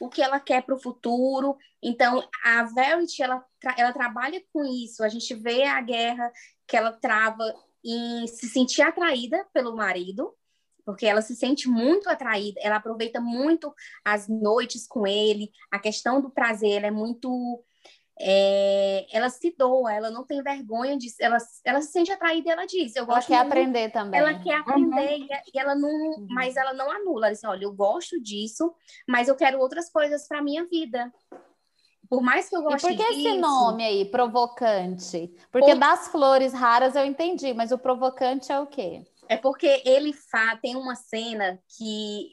o 0.00 0.08
que 0.08 0.22
ela 0.22 0.38
quer 0.40 0.62
para 0.62 0.74
o 0.74 0.80
futuro. 0.80 1.56
Então, 1.82 2.26
a 2.44 2.62
Verity, 2.64 3.22
ela, 3.22 3.44
ela 3.76 3.92
trabalha 3.92 4.42
com 4.52 4.64
isso. 4.64 5.02
A 5.02 5.08
gente 5.08 5.34
vê 5.34 5.64
a 5.64 5.80
guerra 5.80 6.32
que 6.66 6.76
ela 6.76 6.92
trava 6.92 7.44
em 7.84 8.26
se 8.26 8.48
sentir 8.48 8.82
atraída 8.82 9.46
pelo 9.52 9.76
marido, 9.76 10.34
porque 10.84 11.06
ela 11.06 11.22
se 11.22 11.34
sente 11.34 11.68
muito 11.68 12.08
atraída, 12.08 12.60
ela 12.62 12.76
aproveita 12.76 13.20
muito 13.20 13.74
as 14.04 14.28
noites 14.28 14.86
com 14.86 15.06
ele, 15.06 15.50
a 15.70 15.78
questão 15.78 16.20
do 16.20 16.30
prazer, 16.30 16.84
é 16.84 16.90
muito 16.90 17.62
é, 18.20 19.06
ela 19.10 19.28
se 19.28 19.54
doa, 19.58 19.92
ela 19.92 20.10
não 20.10 20.24
tem 20.24 20.40
vergonha 20.42 20.96
de. 20.96 21.12
Ela, 21.20 21.38
ela 21.64 21.80
se 21.80 21.90
sente 21.90 22.12
atraída 22.12 22.48
e 22.48 22.52
ela 22.52 22.66
diz: 22.66 22.94
Eu 22.94 23.06
gosto 23.06 23.32
Ela 23.32 23.42
quer 23.42 23.46
aprender 23.46 23.90
também. 23.90 24.20
Ela 24.20 24.38
quer 24.38 24.54
aprender 24.54 25.18
uhum. 25.18 25.28
e, 25.52 25.58
ela 25.58 25.74
não. 25.74 25.90
Uhum. 25.90 26.26
Mas 26.30 26.56
ela 26.56 26.72
não 26.72 26.90
anula. 26.90 27.26
Ela 27.26 27.34
diz: 27.34 27.44
Olha, 27.44 27.64
eu 27.64 27.72
gosto 27.72 28.20
disso, 28.22 28.72
mas 29.08 29.26
eu 29.26 29.34
quero 29.34 29.58
outras 29.58 29.90
coisas 29.90 30.28
para 30.28 30.42
minha 30.42 30.64
vida. 30.64 31.12
Por 32.08 32.22
mais 32.22 32.48
que 32.48 32.54
eu 32.54 32.62
goste 32.62 32.86
E 32.86 32.96
por 32.96 32.96
que 32.96 33.14
disso, 33.14 33.28
esse 33.28 33.38
nome 33.38 33.82
aí, 33.82 34.04
provocante? 34.04 35.34
Porque 35.50 35.72
por... 35.72 35.78
das 35.78 36.08
flores 36.08 36.52
raras 36.52 36.94
eu 36.94 37.04
entendi, 37.04 37.52
mas 37.52 37.72
o 37.72 37.78
provocante 37.78 38.52
é 38.52 38.60
o 38.60 38.66
quê? 38.66 39.02
É 39.28 39.36
porque 39.36 39.82
ele 39.84 40.12
fa... 40.12 40.56
tem 40.62 40.76
uma 40.76 40.94
cena 40.94 41.58
que 41.76 42.28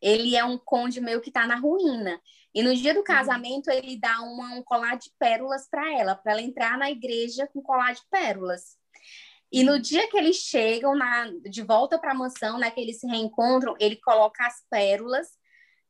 ele 0.00 0.34
é 0.34 0.44
um 0.44 0.56
conde 0.56 1.00
meio 1.00 1.20
que 1.20 1.30
tá 1.30 1.46
na 1.46 1.56
ruína. 1.56 2.18
E 2.54 2.62
no 2.62 2.74
dia 2.74 2.92
do 2.92 2.98
uhum. 2.98 3.04
casamento, 3.04 3.70
uhum. 3.70 3.76
ele 3.76 3.96
dá 3.96 4.20
uma, 4.22 4.54
um 4.54 4.62
colar 4.62 4.96
de 4.96 5.10
pérolas 5.18 5.68
para 5.68 5.92
ela, 5.92 6.14
para 6.14 6.32
ela 6.32 6.42
entrar 6.42 6.76
na 6.76 6.90
igreja 6.90 7.48
com 7.52 7.62
colar 7.62 7.94
de 7.94 8.02
pérolas. 8.10 8.76
E 9.52 9.62
no 9.64 9.72
uhum. 9.72 9.80
dia 9.80 10.08
que 10.08 10.16
eles 10.16 10.36
chegam 10.36 10.94
na, 10.94 11.30
de 11.48 11.62
volta 11.62 11.98
para 11.98 12.12
a 12.12 12.14
mansão, 12.14 12.58
né, 12.58 12.70
que 12.70 12.80
eles 12.80 13.00
se 13.00 13.06
reencontram, 13.06 13.74
ele 13.78 13.96
coloca 13.96 14.46
as 14.46 14.64
pérolas 14.70 15.28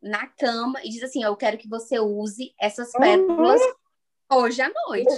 na 0.03 0.27
cama 0.27 0.81
e 0.83 0.89
diz 0.89 1.03
assim: 1.03 1.23
Eu 1.23 1.37
quero 1.37 1.59
que 1.59 1.69
você 1.69 1.99
use 1.99 2.55
essas 2.59 2.91
pérolas 2.93 3.61
uhum. 3.61 4.39
hoje 4.39 4.63
à 4.63 4.71
noite. 4.87 5.13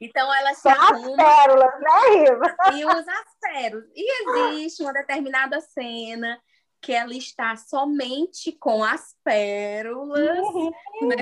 Então 0.00 0.34
ela 0.34 0.52
se 0.54 0.68
arruma, 0.68 1.22
as 1.22 1.36
pérolas, 1.36 1.80
né, 1.80 1.90
Riva? 2.10 2.56
E 2.74 2.84
usa 2.84 3.12
as 3.12 3.38
pérolas. 3.40 3.88
E 3.94 4.52
existe 4.52 4.82
uma 4.82 4.92
determinada 4.92 5.60
cena 5.60 6.38
que 6.80 6.92
ela 6.92 7.14
está 7.14 7.56
somente 7.56 8.52
com 8.52 8.84
as 8.84 9.14
pérolas. 9.24 10.38
Uhum. 10.38 10.70
Né? 11.08 11.16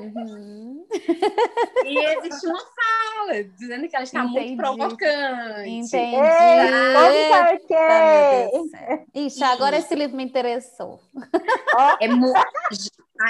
e 1.85 1.99
existe 1.99 2.47
uma 2.47 2.61
fala 2.61 3.45
dizendo 3.59 3.89
que 3.89 3.97
ela 3.97 4.05
está 4.05 4.25
Entendi. 4.25 4.41
muito 4.41 4.57
provocante. 4.59 5.69
Entendi. 5.69 6.17
Ei, 9.15 9.27
Ixi, 9.27 9.43
agora 9.45 9.77
esse 9.77 9.95
livro 9.95 10.17
me 10.17 10.25
interessou. 10.25 11.01
É 12.01 12.07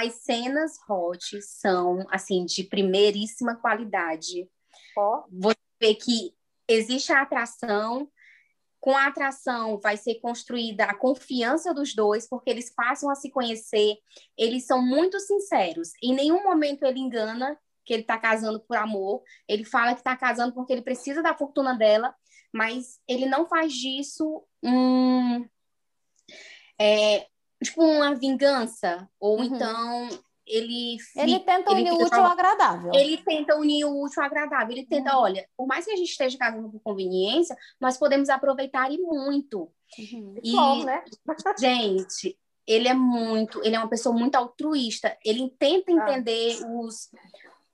As 0.05 0.13
cenas 0.15 0.73
hot 0.87 1.41
são 1.41 2.05
assim 2.09 2.45
de 2.45 2.63
primeiríssima 2.63 3.55
qualidade. 3.55 4.49
Oh. 4.97 5.23
Você 5.31 5.57
vê 5.79 5.95
que 5.95 6.33
existe 6.67 7.11
a 7.11 7.21
atração, 7.21 8.09
com 8.79 8.95
a 8.95 9.07
atração 9.07 9.79
vai 9.79 9.97
ser 9.97 10.15
construída 10.15 10.85
a 10.85 10.95
confiança 10.95 11.73
dos 11.73 11.93
dois, 11.95 12.27
porque 12.27 12.49
eles 12.49 12.73
passam 12.73 13.09
a 13.09 13.15
se 13.15 13.29
conhecer, 13.31 13.95
eles 14.37 14.65
são 14.65 14.81
muito 14.81 15.19
sinceros. 15.19 15.91
Em 16.03 16.13
nenhum 16.13 16.43
momento 16.43 16.83
ele 16.83 16.99
engana 16.99 17.57
que 17.83 17.93
ele 17.93 18.01
está 18.01 18.17
casando 18.17 18.59
por 18.59 18.77
amor, 18.77 19.23
ele 19.47 19.63
fala 19.63 19.93
que 19.93 20.01
está 20.01 20.15
casando 20.15 20.53
porque 20.53 20.73
ele 20.73 20.81
precisa 20.81 21.23
da 21.23 21.33
fortuna 21.33 21.73
dela, 21.73 22.13
mas 22.53 22.99
ele 23.07 23.25
não 23.25 23.47
faz 23.47 23.73
disso 23.73 24.43
um 24.61 25.47
é, 26.79 27.25
tipo 27.63 27.83
uma 27.83 28.13
vingança, 28.13 29.09
ou 29.19 29.37
uhum. 29.37 29.43
então 29.43 30.09
ele 30.47 30.97
fica, 30.99 31.23
ele 31.23 31.39
tenta 31.39 31.71
unir 31.71 31.91
o 31.91 32.03
útil 32.03 32.19
ao 32.19 32.31
agradável. 32.31 32.91
Ele 32.93 33.17
tenta 33.17 33.57
unir 33.57 33.85
o 33.85 34.03
útil 34.03 34.21
ao 34.21 34.27
agradável. 34.27 34.71
Ele 34.71 34.85
tenta, 34.85 35.15
uhum. 35.15 35.23
olha, 35.23 35.47
por 35.55 35.67
mais 35.67 35.85
que 35.85 35.91
a 35.91 35.95
gente 35.95 36.09
esteja 36.09 36.37
casando 36.37 36.69
por 36.69 36.79
conveniência, 36.81 37.55
nós 37.79 37.97
podemos 37.97 38.29
aproveitar 38.29 38.91
e 38.91 38.97
muito. 38.97 39.71
Uhum. 39.99 40.35
E, 40.43 40.51
Bom, 40.51 40.83
né? 40.83 41.03
gente, 41.59 42.37
ele 42.65 42.87
é 42.87 42.93
muito, 42.93 43.61
ele 43.63 43.75
é 43.75 43.79
uma 43.79 43.89
pessoa 43.89 44.15
muito 44.15 44.35
altruísta. 44.35 45.17
Ele 45.23 45.53
tenta 45.59 45.91
ah. 45.91 45.95
entender 45.95 46.59
ah. 46.63 46.67
os 46.67 47.09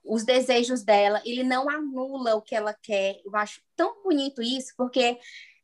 os 0.04 0.22
desejos 0.22 0.82
dela, 0.82 1.22
ele 1.24 1.42
não 1.42 1.68
anula 1.68 2.34
o 2.34 2.42
que 2.42 2.54
ela 2.54 2.74
quer. 2.74 3.20
Eu 3.24 3.34
acho 3.34 3.62
tão 3.74 4.02
bonito 4.02 4.42
isso, 4.42 4.74
porque 4.76 5.18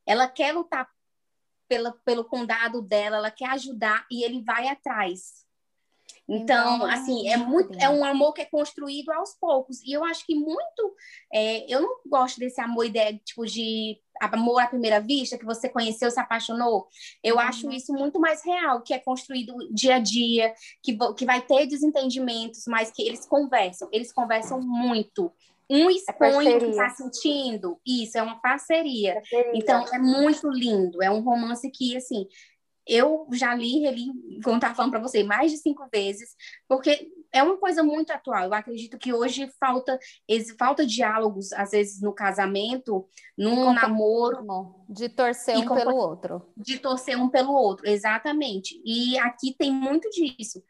ela 0.06 0.26
quer 0.26 0.52
lutar 0.52 0.88
pela, 1.68 1.92
pelo 2.04 2.24
condado 2.24 2.80
dela, 2.82 3.18
ela 3.18 3.30
quer 3.30 3.50
ajudar 3.50 4.06
e 4.10 4.24
ele 4.24 4.42
vai 4.42 4.66
atrás. 4.66 5.44
Então, 6.30 6.76
então 6.76 6.86
assim, 6.86 7.28
é 7.28 7.36
muito, 7.36 7.76
é 7.80 7.88
um 7.88 8.04
amor 8.04 8.32
que 8.32 8.42
é 8.42 8.44
construído 8.44 9.10
aos 9.10 9.34
poucos. 9.34 9.82
E 9.82 9.92
eu 9.92 10.04
acho 10.04 10.24
que 10.24 10.34
muito, 10.34 10.94
é, 11.32 11.72
eu 11.72 11.82
não 11.82 11.96
gosto 12.06 12.38
desse 12.38 12.60
amor 12.60 12.86
ideia 12.86 13.20
tipo 13.24 13.44
de 13.44 13.98
amor 14.20 14.60
à 14.60 14.66
primeira 14.66 15.00
vista, 15.00 15.36
que 15.36 15.44
você 15.44 15.68
conheceu, 15.68 16.10
se 16.10 16.20
apaixonou. 16.20 16.86
Eu 17.24 17.36
uhum. 17.36 17.40
acho 17.40 17.70
isso 17.72 17.92
muito 17.92 18.20
mais 18.20 18.44
real, 18.44 18.82
que 18.82 18.94
é 18.94 18.98
construído 18.98 19.54
dia 19.72 19.96
a 19.96 19.98
dia, 19.98 20.54
que, 20.82 20.96
que 21.16 21.24
vai 21.24 21.40
ter 21.40 21.66
desentendimentos, 21.66 22.64
mas 22.68 22.92
que 22.92 23.02
eles 23.02 23.26
conversam. 23.26 23.88
Eles 23.90 24.12
conversam 24.12 24.60
muito. 24.60 25.32
Um 25.68 25.88
é 25.88 25.92
expõe 25.92 26.46
é 26.48 26.56
o 26.56 26.58
que 26.58 26.66
está 26.66 26.90
sentindo. 26.90 27.80
Isso, 27.86 28.18
é 28.18 28.22
uma 28.22 28.40
parceria. 28.40 29.14
parceria. 29.14 29.52
Então, 29.54 29.84
é 29.92 29.98
muito 29.98 30.48
lindo. 30.50 31.02
É 31.02 31.10
um 31.10 31.20
romance 31.20 31.70
que, 31.70 31.96
assim, 31.96 32.26
eu 32.86 33.26
já 33.32 33.54
li, 33.54 33.80
reli, 33.80 34.06
como 34.42 34.56
estava 34.56 34.74
falando 34.74 34.92
para 34.92 35.00
você, 35.00 35.22
mais 35.22 35.50
de 35.50 35.58
cinco 35.58 35.88
vezes, 35.92 36.34
porque 36.68 37.10
é 37.32 37.42
uma 37.42 37.56
coisa 37.56 37.82
muito 37.82 38.10
atual. 38.10 38.44
Eu 38.44 38.54
acredito 38.54 38.98
que 38.98 39.12
hoje 39.12 39.50
falta 39.58 39.98
esse, 40.26 40.56
falta 40.56 40.84
diálogos, 40.84 41.52
às 41.52 41.70
vezes, 41.70 42.00
no 42.00 42.12
casamento, 42.12 43.06
num 43.36 43.72
namoro. 43.72 44.74
De 44.88 45.08
torcer 45.08 45.56
um 45.58 45.74
pelo 45.74 45.94
outro. 45.94 46.42
De 46.56 46.78
torcer 46.78 47.16
um 47.16 47.28
pelo 47.28 47.52
outro, 47.52 47.88
exatamente. 47.88 48.80
E 48.84 49.18
aqui 49.18 49.54
tem 49.56 49.70
muito 49.70 50.08
disso. 50.10 50.62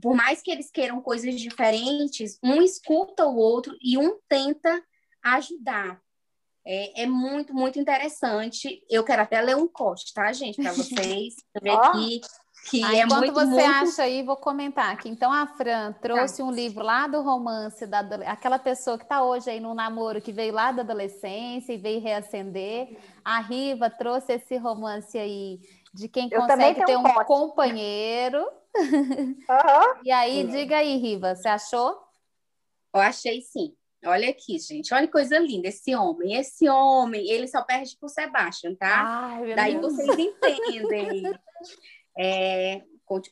Por 0.00 0.14
mais 0.14 0.42
que 0.42 0.50
eles 0.50 0.70
queiram 0.70 1.00
coisas 1.00 1.40
diferentes, 1.40 2.38
um 2.42 2.62
escuta 2.62 3.26
o 3.26 3.36
outro 3.36 3.76
e 3.82 3.98
um 3.98 4.18
tenta 4.28 4.82
ajudar. 5.22 6.00
É, 6.70 7.04
é, 7.04 7.06
muito, 7.06 7.54
muito 7.54 7.78
interessante. 7.78 8.84
Eu 8.90 9.02
quero 9.02 9.22
até 9.22 9.40
ler 9.40 9.56
um 9.56 9.66
corte, 9.66 10.12
tá, 10.12 10.30
gente, 10.34 10.60
para 10.60 10.72
vocês 10.72 11.36
ver 11.62 11.70
oh. 11.70 11.78
aqui. 11.78 12.20
Que 12.68 12.84
ah, 12.84 12.94
é 12.94 13.00
enquanto 13.04 13.20
muito, 13.20 13.34
você 13.34 13.46
muito... 13.46 13.64
acha 13.64 14.02
aí, 14.02 14.22
vou 14.22 14.36
comentar 14.36 14.92
aqui. 14.92 15.08
Então, 15.08 15.32
a 15.32 15.46
Fran 15.46 15.94
trouxe 16.02 16.38
tá. 16.38 16.44
um 16.44 16.50
livro 16.50 16.84
lá 16.84 17.06
do 17.06 17.22
romance, 17.22 17.86
da, 17.86 18.00
aquela 18.26 18.58
pessoa 18.58 18.98
que 18.98 19.04
está 19.04 19.22
hoje 19.22 19.48
aí 19.48 19.60
no 19.60 19.72
namoro, 19.72 20.20
que 20.20 20.30
veio 20.30 20.52
lá 20.52 20.70
da 20.70 20.82
adolescência 20.82 21.72
e 21.72 21.78
veio 21.78 22.02
reacender. 22.02 22.98
A 23.24 23.40
Riva 23.40 23.88
trouxe 23.88 24.34
esse 24.34 24.58
romance 24.58 25.16
aí 25.16 25.60
de 25.94 26.06
quem 26.06 26.28
Eu 26.30 26.42
consegue 26.42 26.84
ter 26.84 26.98
um, 26.98 27.00
um 27.00 27.24
companheiro. 27.24 28.46
Uhum. 28.76 29.36
e 30.04 30.10
aí, 30.10 30.46
diga 30.46 30.76
aí, 30.76 30.98
Riva, 30.98 31.34
você 31.34 31.48
achou? 31.48 31.98
Eu 32.92 33.00
achei 33.00 33.40
sim. 33.40 33.77
Olha 34.04 34.30
aqui, 34.30 34.58
gente. 34.58 34.94
Olha 34.94 35.06
que 35.06 35.12
coisa 35.12 35.38
linda. 35.38 35.68
Esse 35.68 35.94
homem. 35.94 36.34
Esse 36.36 36.68
homem, 36.68 37.28
ele 37.28 37.48
só 37.48 37.62
perde 37.62 37.96
por 38.00 38.08
Sebastian, 38.08 38.74
tá? 38.74 39.02
Ai, 39.04 39.54
Daí 39.54 39.80
Deus. 39.80 39.94
vocês 39.96 40.18
entendem. 40.18 41.32
é, 42.18 42.82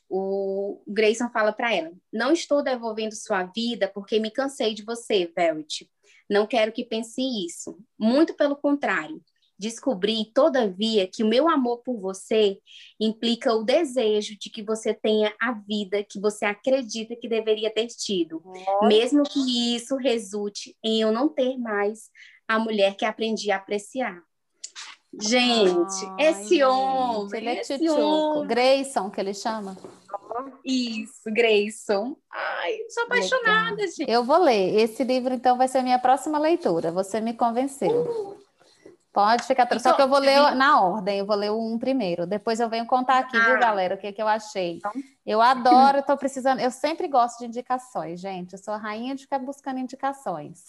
o 0.09 0.81
Grayson 0.87 1.29
fala 1.29 1.53
para 1.53 1.73
ela: 1.73 1.91
Não 2.11 2.31
estou 2.31 2.61
devolvendo 2.63 3.15
sua 3.15 3.43
vida 3.43 3.89
porque 3.93 4.19
me 4.19 4.31
cansei 4.31 4.73
de 4.73 4.83
você, 4.83 5.31
Verity. 5.35 5.89
Não 6.29 6.45
quero 6.45 6.71
que 6.73 6.83
pense 6.83 7.21
isso. 7.45 7.77
Muito 7.97 8.33
pelo 8.33 8.55
contrário. 8.55 9.21
Descobri, 9.59 10.31
todavia, 10.33 11.07
que 11.07 11.23
o 11.23 11.27
meu 11.27 11.49
amor 11.49 11.79
por 11.79 11.99
você 11.99 12.59
implica 12.99 13.53
o 13.53 13.63
desejo 13.63 14.37
de 14.39 14.49
que 14.49 14.61
você 14.61 14.93
tenha 14.93 15.33
a 15.41 15.51
vida 15.51 16.03
que 16.03 16.19
você 16.19 16.45
acredita 16.45 17.15
que 17.15 17.27
deveria 17.27 17.73
ter 17.73 17.87
tido, 17.87 18.41
Nossa. 18.45 18.87
mesmo 18.87 19.23
que 19.23 19.75
isso 19.75 19.95
resulte 19.95 20.75
em 20.83 21.01
eu 21.01 21.11
não 21.11 21.27
ter 21.27 21.57
mais 21.57 22.09
a 22.47 22.59
mulher 22.59 22.95
que 22.95 23.05
aprendi 23.05 23.51
a 23.51 23.57
apreciar. 23.57 24.21
Gente, 25.19 26.05
Ai, 26.19 26.29
esse 26.29 26.63
homem, 26.63 27.29
ele 27.33 27.49
é 27.49 27.61
esse 27.61 27.89
homem. 27.89 28.47
Grayson, 28.47 29.09
que 29.09 29.19
ele 29.19 29.33
chama. 29.33 29.75
Isso, 30.63 31.23
Grayson. 31.25 32.15
Ai, 32.31 32.77
sou 32.89 33.03
apaixonada, 33.03 33.71
Legal. 33.71 33.87
gente. 33.87 34.11
Eu 34.11 34.23
vou 34.23 34.37
ler. 34.37 34.75
Esse 34.75 35.03
livro, 35.03 35.33
então, 35.33 35.57
vai 35.57 35.67
ser 35.67 35.79
a 35.79 35.83
minha 35.83 35.97
próxima 35.97 36.37
leitura. 36.37 36.91
Você 36.91 37.19
me 37.19 37.33
convenceu. 37.33 37.89
Uh. 37.89 38.46
Pode 39.17 39.47
ficar 39.47 39.65
tranquilo. 39.65 39.81
Só 39.81 39.93
que 39.95 40.01
eu 40.03 40.07
vou 40.07 40.19
ler 40.19 40.53
na 40.53 40.79
ordem, 40.79 41.17
eu 41.17 41.25
vou 41.25 41.35
ler 41.35 41.49
o 41.49 41.59
um 41.59 41.79
primeiro. 41.79 42.27
Depois 42.27 42.59
eu 42.59 42.69
venho 42.69 42.85
contar 42.85 43.17
aqui, 43.17 43.35
ah. 43.35 43.45
viu, 43.45 43.59
galera, 43.59 43.95
o 43.95 43.97
que, 43.97 44.11
que 44.11 44.21
eu 44.21 44.27
achei. 44.27 44.75
Então... 44.75 44.91
Eu 45.25 45.41
adoro, 45.41 45.97
eu 45.97 46.03
tô 46.03 46.15
precisando. 46.15 46.59
Eu 46.59 46.69
sempre 46.69 47.07
gosto 47.07 47.39
de 47.39 47.47
indicações, 47.47 48.21
gente. 48.21 48.53
Eu 48.53 48.59
sou 48.59 48.75
a 48.75 48.77
rainha 48.77 49.15
de 49.15 49.23
ficar 49.23 49.39
buscando 49.39 49.79
indicações. 49.79 50.65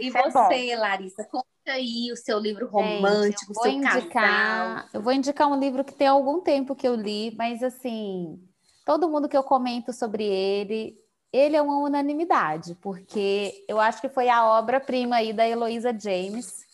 E 0.00 0.08
é 0.08 0.30
você, 0.30 0.70
é 0.70 0.76
Larissa, 0.76 1.24
conta 1.24 1.46
aí 1.66 2.10
o 2.12 2.16
seu 2.16 2.38
livro 2.38 2.68
romântico, 2.68 3.52
o 3.52 3.62
seu 3.62 3.72
indicar, 3.72 4.08
casal. 4.08 4.84
Eu 4.92 5.02
vou 5.02 5.12
indicar 5.12 5.48
um 5.48 5.58
livro 5.58 5.84
que 5.84 5.92
tem 5.92 6.06
algum 6.06 6.40
tempo 6.40 6.74
que 6.74 6.86
eu 6.86 6.94
li, 6.94 7.34
mas 7.36 7.64
assim, 7.64 8.40
todo 8.84 9.08
mundo 9.08 9.28
que 9.28 9.36
eu 9.36 9.42
comento 9.42 9.92
sobre 9.92 10.24
ele, 10.24 10.96
ele 11.32 11.56
é 11.56 11.62
uma 11.62 11.78
unanimidade, 11.78 12.76
porque 12.80 13.64
eu 13.68 13.80
acho 13.80 14.00
que 14.00 14.08
foi 14.08 14.28
a 14.28 14.44
obra-prima 14.44 15.16
aí 15.16 15.32
da 15.32 15.48
Heloísa 15.48 15.96
James. 15.98 16.67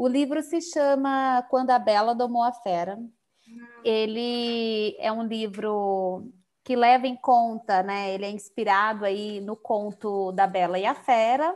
O 0.00 0.08
livro 0.08 0.42
se 0.42 0.62
chama 0.62 1.46
Quando 1.50 1.72
a 1.72 1.78
Bela 1.78 2.14
Domou 2.14 2.42
a 2.42 2.54
Fera. 2.54 2.98
Ele 3.84 4.96
é 4.98 5.12
um 5.12 5.22
livro 5.22 6.26
que 6.64 6.74
leva 6.74 7.06
em 7.06 7.14
conta, 7.14 7.82
né? 7.82 8.14
Ele 8.14 8.24
é 8.24 8.30
inspirado 8.30 9.04
aí 9.04 9.42
no 9.42 9.54
conto 9.54 10.32
da 10.32 10.46
Bela 10.46 10.78
e 10.78 10.86
a 10.86 10.94
Fera, 10.94 11.54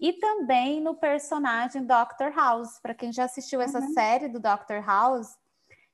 e 0.00 0.12
também 0.14 0.80
no 0.80 0.96
personagem 0.96 1.86
Dr. 1.86 2.34
House. 2.34 2.80
Para 2.82 2.94
quem 2.94 3.12
já 3.12 3.26
assistiu 3.26 3.60
essa 3.60 3.78
uhum. 3.78 3.92
série 3.92 4.26
do 4.26 4.40
Dr. 4.40 4.84
House, 4.84 5.28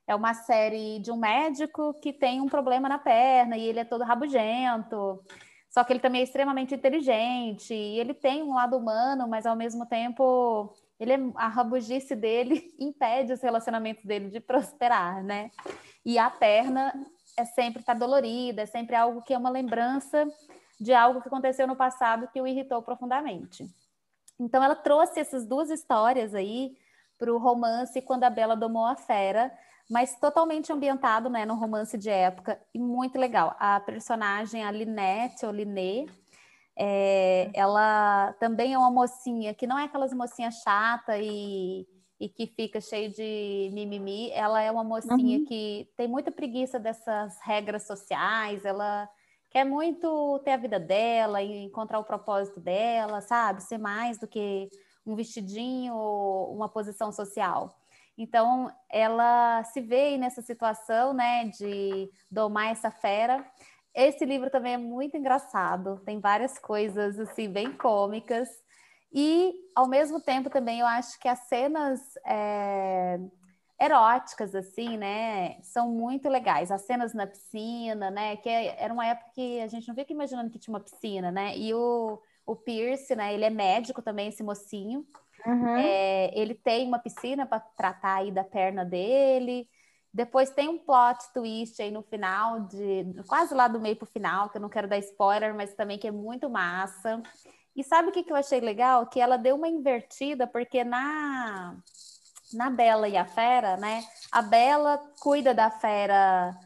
é 0.06 0.14
uma 0.14 0.32
série 0.32 1.00
de 1.00 1.12
um 1.12 1.18
médico 1.18 1.92
que 2.00 2.14
tem 2.14 2.40
um 2.40 2.48
problema 2.48 2.88
na 2.88 2.98
perna 2.98 3.58
e 3.58 3.68
ele 3.68 3.80
é 3.80 3.84
todo 3.84 4.04
rabugento. 4.04 5.22
Só 5.68 5.84
que 5.84 5.92
ele 5.92 6.00
também 6.00 6.22
é 6.22 6.24
extremamente 6.24 6.74
inteligente 6.74 7.74
e 7.74 8.00
ele 8.00 8.14
tem 8.14 8.42
um 8.42 8.54
lado 8.54 8.78
humano, 8.78 9.28
mas 9.28 9.44
ao 9.44 9.54
mesmo 9.54 9.84
tempo 9.84 10.74
ele 11.00 11.12
é, 11.14 11.18
a 11.34 11.48
rabugice 11.48 12.14
dele 12.14 12.72
impede 12.78 13.32
os 13.32 13.40
relacionamentos 13.40 14.04
dele 14.04 14.28
de 14.28 14.38
prosperar, 14.38 15.24
né? 15.24 15.50
E 16.04 16.18
a 16.18 16.30
perna 16.30 16.92
é 17.36 17.44
sempre 17.44 17.82
tá 17.82 17.94
dolorida, 17.94 18.62
é 18.62 18.66
sempre 18.66 18.94
algo 18.94 19.22
que 19.22 19.32
é 19.32 19.38
uma 19.38 19.50
lembrança 19.50 20.28
de 20.78 20.92
algo 20.92 21.22
que 21.22 21.28
aconteceu 21.28 21.66
no 21.66 21.76
passado 21.76 22.28
que 22.32 22.40
o 22.40 22.46
irritou 22.46 22.82
profundamente. 22.82 23.64
Então, 24.38 24.62
ela 24.62 24.74
trouxe 24.74 25.20
essas 25.20 25.46
duas 25.46 25.70
histórias 25.70 26.34
aí 26.34 26.76
para 27.18 27.32
o 27.32 27.38
romance 27.38 28.00
Quando 28.00 28.24
a 28.24 28.30
Bela 28.30 28.56
Domou 28.56 28.86
a 28.86 28.96
Fera, 28.96 29.52
mas 29.90 30.18
totalmente 30.18 30.72
ambientado 30.72 31.28
né, 31.28 31.44
no 31.44 31.54
romance 31.54 31.98
de 31.98 32.08
época 32.08 32.58
e 32.72 32.78
muito 32.78 33.18
legal. 33.18 33.54
A 33.58 33.80
personagem, 33.80 34.64
a 34.64 34.70
Linette, 34.70 35.44
ou 35.44 35.52
Liné, 35.52 36.06
é, 36.76 37.50
ela 37.54 38.32
também 38.40 38.72
é 38.72 38.78
uma 38.78 38.90
mocinha 38.90 39.54
que 39.54 39.66
não 39.66 39.78
é 39.78 39.84
aquelas 39.84 40.12
mocinhas 40.12 40.56
chata 40.62 41.18
e, 41.18 41.86
e 42.18 42.28
que 42.28 42.46
fica 42.46 42.80
cheio 42.80 43.10
de 43.12 43.70
mimimi. 43.72 44.30
Ela 44.30 44.62
é 44.62 44.70
uma 44.70 44.84
mocinha 44.84 45.38
uhum. 45.38 45.44
que 45.44 45.88
tem 45.96 46.08
muita 46.08 46.30
preguiça 46.30 46.78
dessas 46.78 47.38
regras 47.42 47.86
sociais, 47.86 48.64
ela 48.64 49.08
quer 49.50 49.64
muito 49.64 50.38
ter 50.44 50.52
a 50.52 50.56
vida 50.56 50.78
dela 50.78 51.42
e 51.42 51.64
encontrar 51.64 51.98
o 51.98 52.04
propósito 52.04 52.60
dela, 52.60 53.20
sabe? 53.20 53.62
Ser 53.62 53.78
mais 53.78 54.18
do 54.18 54.28
que 54.28 54.68
um 55.04 55.16
vestidinho 55.16 55.94
ou 55.94 56.54
uma 56.54 56.68
posição 56.68 57.10
social. 57.10 57.76
Então, 58.16 58.70
ela 58.90 59.64
se 59.64 59.80
vê 59.80 60.16
nessa 60.18 60.42
situação, 60.42 61.14
né, 61.14 61.46
de 61.46 62.10
domar 62.30 62.70
essa 62.70 62.90
fera. 62.90 63.44
Esse 63.94 64.24
livro 64.24 64.50
também 64.50 64.74
é 64.74 64.78
muito 64.78 65.16
engraçado, 65.16 66.00
tem 66.04 66.20
várias 66.20 66.58
coisas, 66.58 67.18
assim, 67.18 67.48
bem 67.48 67.72
cômicas. 67.72 68.48
E, 69.12 69.52
ao 69.74 69.88
mesmo 69.88 70.20
tempo, 70.20 70.48
também 70.48 70.80
eu 70.80 70.86
acho 70.86 71.18
que 71.18 71.26
as 71.26 71.40
cenas 71.48 72.00
é, 72.24 73.18
eróticas, 73.80 74.54
assim, 74.54 74.96
né? 74.96 75.60
São 75.62 75.90
muito 75.90 76.28
legais. 76.28 76.70
As 76.70 76.82
cenas 76.82 77.12
na 77.12 77.26
piscina, 77.26 78.10
né? 78.10 78.36
Que 78.36 78.48
é, 78.48 78.82
era 78.82 78.92
uma 78.92 79.06
época 79.06 79.32
que 79.34 79.60
a 79.60 79.66
gente 79.66 79.88
não 79.88 79.94
fica 79.94 80.12
imaginando 80.12 80.50
que 80.50 80.58
tinha 80.58 80.72
uma 80.72 80.80
piscina, 80.80 81.32
né? 81.32 81.56
E 81.56 81.74
o, 81.74 82.20
o 82.46 82.54
Pierce, 82.54 83.16
né? 83.16 83.34
Ele 83.34 83.44
é 83.44 83.50
médico 83.50 84.00
também, 84.00 84.28
esse 84.28 84.44
mocinho. 84.44 85.04
Uhum. 85.44 85.76
É, 85.76 86.30
ele 86.38 86.54
tem 86.54 86.86
uma 86.86 86.98
piscina 86.98 87.46
para 87.46 87.58
tratar 87.60 88.18
aí 88.18 88.30
da 88.30 88.44
perna 88.44 88.84
dele. 88.84 89.68
Depois 90.12 90.50
tem 90.50 90.68
um 90.68 90.78
plot 90.78 91.32
twist 91.32 91.80
aí 91.80 91.90
no 91.90 92.02
final, 92.02 92.60
de 92.60 93.06
quase 93.28 93.54
lá 93.54 93.68
do 93.68 93.78
meio 93.78 93.94
pro 93.94 94.06
final, 94.06 94.48
que 94.48 94.56
eu 94.56 94.60
não 94.60 94.68
quero 94.68 94.88
dar 94.88 94.98
spoiler, 94.98 95.54
mas 95.54 95.74
também 95.74 95.98
que 95.98 96.08
é 96.08 96.10
muito 96.10 96.50
massa. 96.50 97.22
E 97.76 97.84
sabe 97.84 98.08
o 98.08 98.12
que, 98.12 98.24
que 98.24 98.32
eu 98.32 98.36
achei 98.36 98.60
legal? 98.60 99.06
Que 99.06 99.20
ela 99.20 99.36
deu 99.36 99.54
uma 99.54 99.68
invertida, 99.68 100.48
porque 100.48 100.82
na, 100.82 101.76
na 102.52 102.70
Bela 102.70 103.08
e 103.08 103.16
a 103.16 103.24
Fera, 103.24 103.76
né? 103.76 104.02
A 104.32 104.42
Bela 104.42 104.98
cuida 105.20 105.54
da 105.54 105.70
Fera 105.70 106.58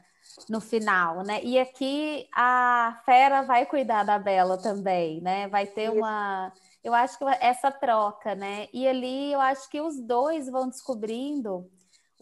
no 0.49 0.61
final, 0.61 1.23
né? 1.23 1.43
E 1.43 1.59
aqui 1.59 2.27
a 2.35 3.01
Fera 3.05 3.43
vai 3.43 3.67
cuidar 3.67 4.05
da 4.05 4.19
Bela 4.19 4.57
também, 4.57 5.21
né? 5.21 5.49
Vai 5.49 5.67
ter 5.67 5.91
uma. 5.91 6.51
Eu 6.83 6.95
acho 6.95 7.19
que 7.19 7.25
essa 7.41 7.71
troca, 7.71 8.35
né? 8.35 8.69
E 8.73 8.89
ali 8.89 9.33
eu 9.33 9.41
acho 9.41 9.69
que 9.69 9.81
os 9.81 10.01
dois 10.01 10.49
vão 10.49 10.69
descobrindo 10.69 11.71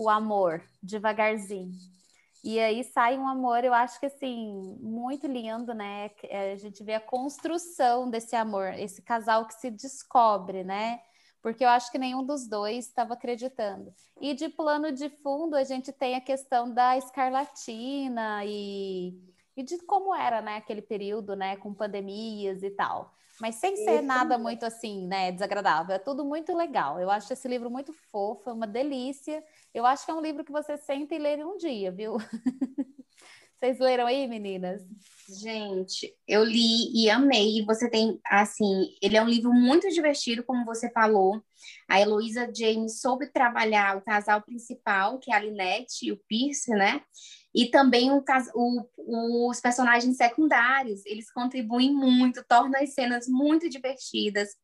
o 0.03 0.09
amor 0.09 0.63
devagarzinho. 0.83 1.73
E 2.45 2.59
aí 2.59 2.83
sai 2.83 3.17
um 3.17 3.29
amor, 3.29 3.65
eu 3.65 3.73
acho 3.73 4.01
que 4.01 4.07
assim, 4.07 4.77
muito 4.81 5.29
lindo, 5.29 5.73
né? 5.73 6.11
A 6.53 6.57
gente 6.57 6.83
vê 6.83 6.95
a 6.95 7.01
construção 7.01 8.11
desse 8.11 8.35
amor, 8.35 8.75
esse 8.75 9.01
casal 9.01 9.47
que 9.47 9.55
se 9.55 9.71
descobre, 9.71 10.65
né? 10.65 11.01
Porque 11.41 11.65
eu 11.65 11.69
acho 11.69 11.91
que 11.91 11.99
nenhum 11.99 12.25
dos 12.25 12.49
dois 12.49 12.87
estava 12.87 13.15
acreditando. 13.15 13.93
E 14.21 14.35
de 14.35 14.49
plano 14.49 14.91
de 14.91 15.09
fundo, 15.09 15.55
a 15.55 15.65
gente 15.65 15.93
tem 15.93 16.17
a 16.17 16.21
questão 16.21 16.73
da 16.73 16.97
escarlatina 16.97 18.45
e, 18.45 19.15
e 19.57 19.63
de 19.63 19.79
como 19.79 20.15
era, 20.15 20.41
né, 20.41 20.57
aquele 20.57 20.83
período, 20.83 21.37
né, 21.37 21.57
com 21.57 21.75
pandemias 21.75 22.63
e 22.63 22.71
tal 22.71 23.13
mas 23.43 23.57
sem 23.57 23.75
ser 23.75 23.97
Isso. 23.97 24.03
nada 24.05 24.39
muito 24.39 24.65
assim, 24.65 25.05
né, 25.09 25.33
desagradável. 25.33 25.97
É 25.97 25.99
tudo 25.99 26.25
muito 26.25 26.57
legal. 26.57 27.01
Eu 27.01 27.11
acho 27.11 27.33
esse 27.33 27.49
livro 27.49 27.69
muito 27.69 27.93
fofo, 27.93 28.49
é 28.49 28.53
uma 28.53 28.69
delícia. 28.69 29.43
Eu 29.75 29.85
acho 29.85 30.05
que 30.05 30.13
é 30.13 30.15
um 30.15 30.21
livro 30.21 30.45
que 30.45 30.53
você 30.53 30.77
senta 30.77 31.13
e 31.13 31.19
lê 31.19 31.35
em 31.35 31.45
um 31.45 31.57
dia, 31.57 31.91
viu? 31.91 32.19
Vocês 33.59 33.81
leram 33.81 34.07
aí, 34.07 34.29
meninas? 34.29 34.83
Gente, 35.29 36.13
eu 36.27 36.45
li 36.45 36.93
e 36.95 37.11
amei. 37.11 37.65
Você 37.65 37.91
tem, 37.91 38.21
assim, 38.27 38.95
ele 39.01 39.17
é 39.17 39.23
um 39.23 39.29
livro 39.29 39.53
muito 39.53 39.89
divertido, 39.89 40.43
como 40.43 40.65
você 40.65 40.91
falou. 40.91 41.41
A 41.89 42.01
Heloísa 42.01 42.51
James 42.53 43.01
soube 43.01 43.33
trabalhar 43.33 43.97
o 43.97 44.03
casal 44.03 44.43
principal, 44.43 45.21
que 45.21 45.33
é 45.33 45.37
a 45.37 45.41
Linette 45.41 46.07
e 46.07 46.13
o 46.13 46.21
Pierce, 46.29 46.71
né? 46.71 47.03
E 47.55 47.67
também 47.67 48.11
o, 48.11 48.25
o, 48.55 49.51
os 49.51 49.61
personagens 49.61 50.17
secundários, 50.17 51.05
eles 51.05 51.31
contribuem 51.31 51.93
muito, 51.93 52.45
tornam 52.45 52.81
as 52.81 52.95
cenas 52.95 53.29
muito 53.29 53.69
divertidas. 53.69 54.57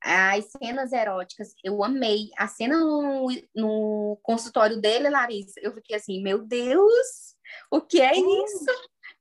As 0.00 0.46
cenas 0.50 0.92
eróticas, 0.92 1.54
eu 1.62 1.82
amei. 1.82 2.28
A 2.36 2.46
cena 2.46 2.78
no, 2.78 3.28
no 3.54 4.18
consultório 4.22 4.80
dele, 4.80 5.08
Larissa, 5.08 5.58
eu 5.62 5.72
fiquei 5.72 5.96
assim, 5.96 6.22
meu 6.22 6.44
Deus, 6.44 7.34
o 7.70 7.80
que 7.80 8.00
é 8.00 8.12
isso? 8.14 8.66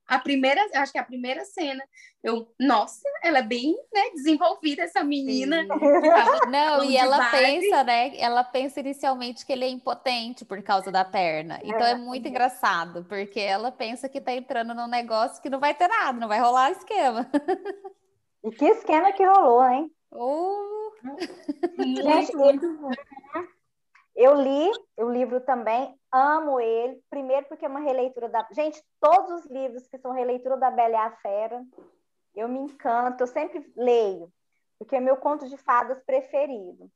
A 0.08 0.20
primeira, 0.20 0.62
acho 0.76 0.92
que 0.92 0.98
é 0.98 1.02
a 1.02 1.06
primeira 1.06 1.46
cena, 1.46 1.84
eu, 2.24 2.54
nossa, 2.60 3.02
ela 3.22 3.40
é 3.40 3.44
bem 3.44 3.76
né, 3.94 4.10
desenvolvida, 4.14 4.84
essa 4.84 5.04
menina. 5.04 5.66
Não, 6.50 6.84
e 6.84 6.96
ela 6.96 7.32
pensa, 7.32 7.84
né? 7.84 8.18
Ela 8.18 8.44
pensa 8.44 8.80
inicialmente 8.80 9.46
que 9.46 9.52
ele 9.52 9.66
é 9.66 9.70
impotente 9.70 10.46
por 10.46 10.62
causa 10.62 10.92
da 10.92 11.04
perna. 11.04 11.60
Então 11.64 11.86
é, 11.86 11.92
é 11.92 11.96
muito 11.96 12.28
engraçado, 12.28 13.06
porque 13.06 13.40
ela 13.40 13.72
pensa 13.72 14.10
que 14.10 14.22
tá 14.22 14.34
entrando 14.34 14.74
num 14.74 14.88
negócio 14.88 15.42
que 15.42 15.50
não 15.50 15.60
vai 15.60 15.74
ter 15.74 15.88
nada, 15.88 16.20
não 16.20 16.28
vai 16.28 16.40
rolar 16.40 16.72
esquema. 16.72 17.30
E 18.44 18.52
que 18.52 18.66
esquema 18.66 19.12
que 19.14 19.26
rolou, 19.26 19.66
hein? 19.70 19.90
Uh. 20.12 20.74
Gente, 21.80 22.36
muito 22.36 22.78
bom. 22.78 22.92
Eu 24.16 24.36
li 24.36 24.70
o 24.98 25.10
livro 25.10 25.42
também, 25.42 25.98
amo 26.12 26.60
ele. 26.60 27.02
Primeiro 27.10 27.48
porque 27.48 27.66
é 27.66 27.70
uma 27.70 27.80
releitura 27.80 28.30
da... 28.30 28.48
Gente, 28.52 28.82
todos 29.00 29.32
os 29.32 29.52
livros 29.52 29.88
que 29.88 29.98
são 29.98 30.12
releitura 30.12 30.56
da 30.58 30.70
Bela 30.70 30.94
e 30.94 30.96
a 30.96 31.12
Fera, 31.18 31.64
eu 32.36 32.48
me 32.48 32.60
encanto, 32.60 33.24
eu 33.24 33.28
sempre 33.28 33.72
leio, 33.76 34.32
porque 34.78 34.96
é 34.96 35.00
meu 35.00 35.18
conto 35.18 35.48
de 35.50 35.58
fadas 35.58 36.04
preferido. 36.04 36.90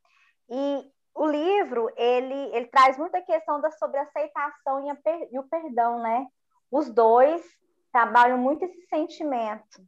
E 0.50 0.92
o 1.16 1.26
livro, 1.26 1.92
ele, 1.96 2.56
ele 2.56 2.68
traz 2.68 2.98
muita 2.98 3.22
questão 3.22 3.60
da 3.60 3.72
sobre 3.72 4.00
aceitação 4.00 4.88
e, 4.88 4.96
per, 4.96 5.28
e 5.32 5.40
o 5.40 5.44
perdão, 5.44 6.00
né? 6.00 6.28
Os 6.72 6.90
dois 6.90 7.44
trabalham 7.92 8.38
muito 8.38 8.64
esse 8.64 8.82
sentimento, 8.88 9.82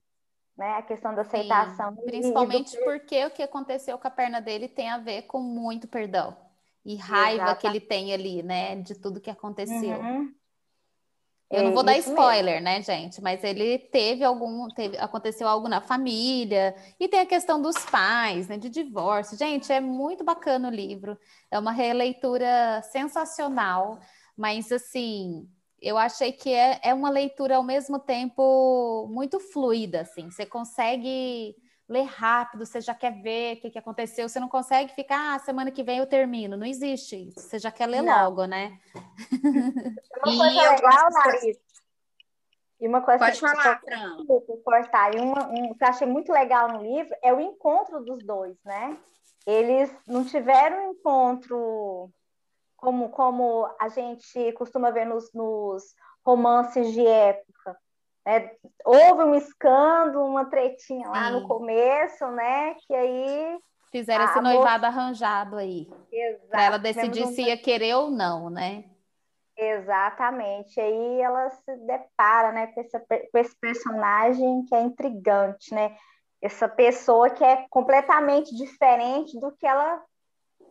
né? 0.57 0.77
A 0.77 0.81
questão 0.81 1.13
da 1.13 1.21
aceitação. 1.21 1.95
Sim, 1.95 2.05
principalmente 2.05 2.75
do... 2.75 2.83
porque 2.83 3.25
o 3.25 3.31
que 3.31 3.43
aconteceu 3.43 3.99
com 3.99 4.07
a 4.07 4.11
perna 4.11 4.41
dele 4.41 4.67
tem 4.67 4.89
a 4.89 4.97
ver 4.97 5.23
com 5.23 5.39
muito 5.39 5.87
perdão 5.87 6.48
e 6.85 6.95
raiva 6.95 7.43
Exato. 7.43 7.61
que 7.61 7.67
ele 7.67 7.79
tem 7.79 8.13
ali, 8.13 8.41
né, 8.41 8.75
de 8.77 8.95
tudo 8.95 9.21
que 9.21 9.29
aconteceu. 9.29 9.99
Uhum. 9.99 10.33
Eu 11.51 11.63
não 11.63 11.71
vou 11.71 11.81
é, 11.81 11.85
dar 11.85 11.97
spoiler, 11.97 12.61
mesmo. 12.61 12.65
né, 12.65 12.81
gente? 12.83 13.21
Mas 13.21 13.43
ele 13.43 13.79
teve 13.79 14.23
algum, 14.23 14.67
teve, 14.69 14.97
aconteceu 14.97 15.47
algo 15.47 15.67
na 15.67 15.81
família 15.81 16.75
e 16.99 17.07
tem 17.07 17.19
a 17.21 17.25
questão 17.25 17.59
dos 17.59 17.75
pais, 17.85 18.47
né, 18.47 18.57
de 18.57 18.69
divórcio. 18.69 19.35
Gente, 19.35 19.71
é 19.71 19.79
muito 19.81 20.23
bacana 20.23 20.67
o 20.67 20.71
livro. 20.71 21.17
É 21.49 21.57
uma 21.57 21.71
releitura 21.71 22.83
sensacional, 22.91 23.99
mas 24.37 24.71
assim, 24.71 25.49
eu 25.81 25.97
achei 25.97 26.31
que 26.31 26.53
é, 26.53 26.79
é 26.83 26.93
uma 26.93 27.09
leitura 27.09 27.55
ao 27.55 27.63
mesmo 27.63 27.97
tempo 27.97 29.07
muito 29.11 29.39
fluida, 29.39 30.01
assim. 30.01 30.29
Você 30.29 30.45
consegue 30.45 31.55
ler 31.89 32.03
rápido, 32.03 32.65
você 32.65 32.79
já 32.79 32.93
quer 32.93 33.11
ver 33.21 33.57
o 33.57 33.61
que, 33.61 33.71
que 33.71 33.79
aconteceu, 33.79 34.29
você 34.29 34.39
não 34.39 34.47
consegue 34.47 34.93
ficar, 34.93 35.35
ah, 35.35 35.39
semana 35.39 35.71
que 35.71 35.83
vem 35.83 35.97
eu 35.97 36.05
termino. 36.05 36.55
Não 36.55 36.65
existe 36.65 37.15
isso. 37.15 37.39
Você 37.39 37.57
já 37.57 37.71
quer 37.71 37.87
ler 37.87 38.03
não. 38.03 38.25
logo, 38.25 38.45
né? 38.45 38.77
Uma 40.23 40.37
coisa 40.37 40.71
legal, 40.71 41.09
Larissa. 41.11 41.69
E 42.79 42.87
uma 42.87 43.01
coisa 43.01 43.25
Pode 43.25 43.39
que, 43.39 43.39
falar, 43.39 43.81
Fran. 43.81 44.25
cortar. 44.63 45.15
E 45.15 45.19
uma, 45.19 45.47
um 45.49 45.73
que 45.73 45.83
eu 45.83 45.87
achei 45.87 46.07
muito 46.07 46.31
legal 46.31 46.69
no 46.69 46.81
livro 46.81 47.13
é 47.21 47.33
o 47.33 47.41
encontro 47.41 47.99
dos 48.05 48.23
dois, 48.23 48.57
né? 48.63 48.97
Eles 49.45 49.93
não 50.07 50.23
tiveram 50.23 50.87
um 50.87 50.91
encontro 50.91 52.09
como, 52.77 53.09
como 53.09 53.69
a 53.81 53.89
gente 53.89 54.53
costuma 54.53 54.91
ver 54.91 55.05
nos, 55.05 55.33
nos 55.33 55.93
romances 56.25 56.93
de 56.93 57.05
época. 57.05 57.77
É, 58.29 58.55
houve 58.85 59.23
um 59.23 59.33
escândalo, 59.33 60.23
uma 60.23 60.45
tretinha 60.45 61.09
lá 61.09 61.29
Sim. 61.29 61.31
no 61.31 61.47
começo, 61.47 62.27
né? 62.27 62.75
Que 62.85 62.93
aí. 62.93 63.59
Fizeram 63.91 64.25
esse 64.25 64.39
noivado 64.39 64.85
moça... 64.85 64.99
arranjado 64.99 65.55
aí. 65.55 65.89
Para 66.47 66.63
ela 66.63 66.77
decidir 66.77 67.23
um... 67.23 67.31
se 67.31 67.41
ia 67.41 67.57
querer 67.57 67.95
ou 67.95 68.11
não, 68.11 68.51
né? 68.51 68.83
Exatamente. 69.57 70.79
Aí 70.79 71.21
ela 71.21 71.49
se 71.49 71.75
depara 71.87 72.51
né, 72.51 72.67
com, 72.67 72.81
essa, 72.81 72.99
com 72.99 73.37
esse 73.39 73.55
personagem 73.59 74.63
que 74.65 74.75
é 74.75 74.81
intrigante, 74.83 75.73
né? 75.73 75.97
Essa 76.39 76.69
pessoa 76.69 77.31
que 77.31 77.43
é 77.43 77.65
completamente 77.67 78.55
diferente 78.55 79.39
do 79.39 79.51
que 79.51 79.65
ela 79.65 80.03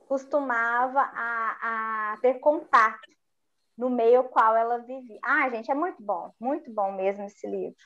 costumava 0.06 1.00
a, 1.00 2.12
a 2.12 2.18
ter 2.22 2.34
contato 2.34 3.17
no 3.78 3.88
meio 3.88 4.24
qual 4.24 4.56
ela 4.56 4.78
vivia. 4.78 5.20
Ah, 5.24 5.48
gente, 5.48 5.70
é 5.70 5.74
muito 5.74 6.02
bom, 6.02 6.32
muito 6.40 6.68
bom 6.70 6.90
mesmo 6.92 7.24
esse 7.24 7.46
livro. 7.46 7.76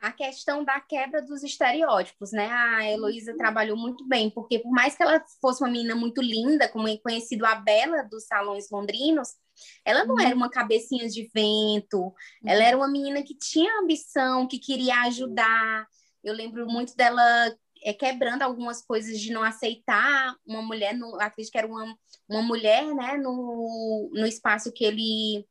A 0.00 0.12
questão 0.12 0.64
da 0.64 0.80
quebra 0.80 1.20
dos 1.20 1.42
estereótipos, 1.42 2.32
né? 2.32 2.48
A 2.50 2.90
Heloísa 2.90 3.36
trabalhou 3.36 3.76
muito 3.76 4.06
bem, 4.08 4.30
porque 4.30 4.60
por 4.60 4.70
mais 4.70 4.96
que 4.96 5.02
ela 5.02 5.22
fosse 5.42 5.62
uma 5.62 5.70
menina 5.70 5.94
muito 5.94 6.22
linda, 6.22 6.68
como 6.68 6.88
é 6.88 6.96
conhecido 6.96 7.44
a 7.44 7.56
Bela 7.56 8.02
dos 8.04 8.24
salões 8.24 8.70
londrinos, 8.70 9.34
ela 9.84 10.06
não 10.06 10.14
uhum. 10.14 10.20
era 10.20 10.34
uma 10.34 10.48
cabecinha 10.48 11.06
de 11.06 11.28
vento, 11.34 12.14
ela 12.46 12.64
era 12.64 12.76
uma 12.76 12.88
menina 12.88 13.22
que 13.22 13.36
tinha 13.36 13.80
ambição, 13.80 14.46
que 14.46 14.58
queria 14.58 15.02
ajudar. 15.02 15.86
Eu 16.24 16.32
lembro 16.32 16.66
muito 16.66 16.96
dela 16.96 17.22
é, 17.82 17.92
quebrando 17.92 18.42
algumas 18.42 18.82
coisas 18.82 19.20
de 19.20 19.32
não 19.32 19.42
aceitar 19.42 20.34
uma 20.46 20.62
mulher, 20.62 20.94
no, 20.94 21.20
acredito 21.20 21.52
que 21.52 21.58
era 21.58 21.66
uma, 21.66 21.96
uma 22.28 22.42
mulher, 22.42 22.84
né, 22.94 23.16
no, 23.16 24.10
no 24.12 24.26
espaço 24.26 24.72
que 24.72 24.84
ele 24.84 25.46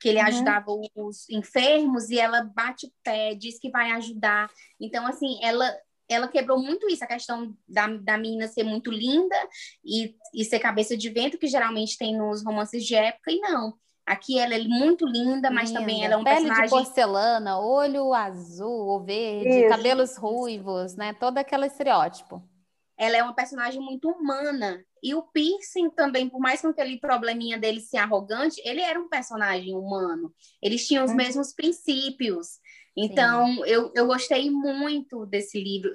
que 0.00 0.08
ele 0.08 0.18
uhum. 0.18 0.26
ajudava 0.26 0.66
os 0.96 1.30
enfermos 1.30 2.10
e 2.10 2.18
ela 2.18 2.42
bate 2.42 2.86
o 2.86 2.92
pé, 3.04 3.36
diz 3.36 3.56
que 3.60 3.70
vai 3.70 3.92
ajudar. 3.92 4.50
Então, 4.80 5.06
assim, 5.06 5.38
ela 5.40 5.72
ela 6.08 6.28
quebrou 6.28 6.60
muito 6.60 6.88
isso, 6.88 7.04
a 7.04 7.06
questão 7.06 7.56
da, 7.66 7.86
da 7.86 8.18
menina 8.18 8.48
ser 8.48 8.64
muito 8.64 8.90
linda 8.90 9.36
e, 9.84 10.14
e 10.34 10.44
ser 10.44 10.58
cabeça 10.58 10.96
de 10.96 11.08
vento, 11.08 11.38
que 11.38 11.46
geralmente 11.46 11.96
tem 11.96 12.16
nos 12.16 12.44
romances 12.44 12.84
de 12.84 12.94
época, 12.94 13.30
e 13.30 13.38
não. 13.38 13.74
Aqui 14.06 14.38
ela 14.38 14.54
é 14.54 14.58
muito 14.62 15.06
linda, 15.06 15.50
mas 15.50 15.68
linda. 15.68 15.80
também 15.80 16.04
ela 16.04 16.14
é 16.14 16.16
um 16.16 16.24
Pele 16.24 16.36
personagem... 16.36 16.64
de 16.64 16.70
porcelana, 16.70 17.58
olho 17.58 18.12
azul 18.12 18.86
ou 18.88 19.04
verde, 19.04 19.60
Isso. 19.60 19.68
cabelos 19.68 20.16
ruivos, 20.16 20.96
né? 20.96 21.14
Todo 21.14 21.38
aquele 21.38 21.66
estereótipo. 21.66 22.42
Ela 22.98 23.16
é 23.16 23.22
uma 23.22 23.34
personagem 23.34 23.80
muito 23.80 24.08
humana. 24.08 24.84
E 25.02 25.14
o 25.14 25.22
Piercing 25.22 25.90
também, 25.90 26.28
por 26.28 26.40
mais 26.40 26.60
que 26.60 26.66
aquele 26.66 26.98
probleminha 26.98 27.58
dele 27.58 27.80
ser 27.80 27.96
arrogante, 27.96 28.60
ele 28.64 28.80
era 28.80 29.00
um 29.00 29.08
personagem 29.08 29.74
humano. 29.74 30.32
Eles 30.62 30.86
tinham 30.86 31.04
os 31.04 31.10
uhum. 31.10 31.16
mesmos 31.16 31.52
princípios. 31.52 32.60
Então, 32.96 33.64
eu, 33.64 33.90
eu 33.94 34.06
gostei 34.06 34.50
muito 34.50 35.26
desse 35.26 35.62
livro. 35.62 35.90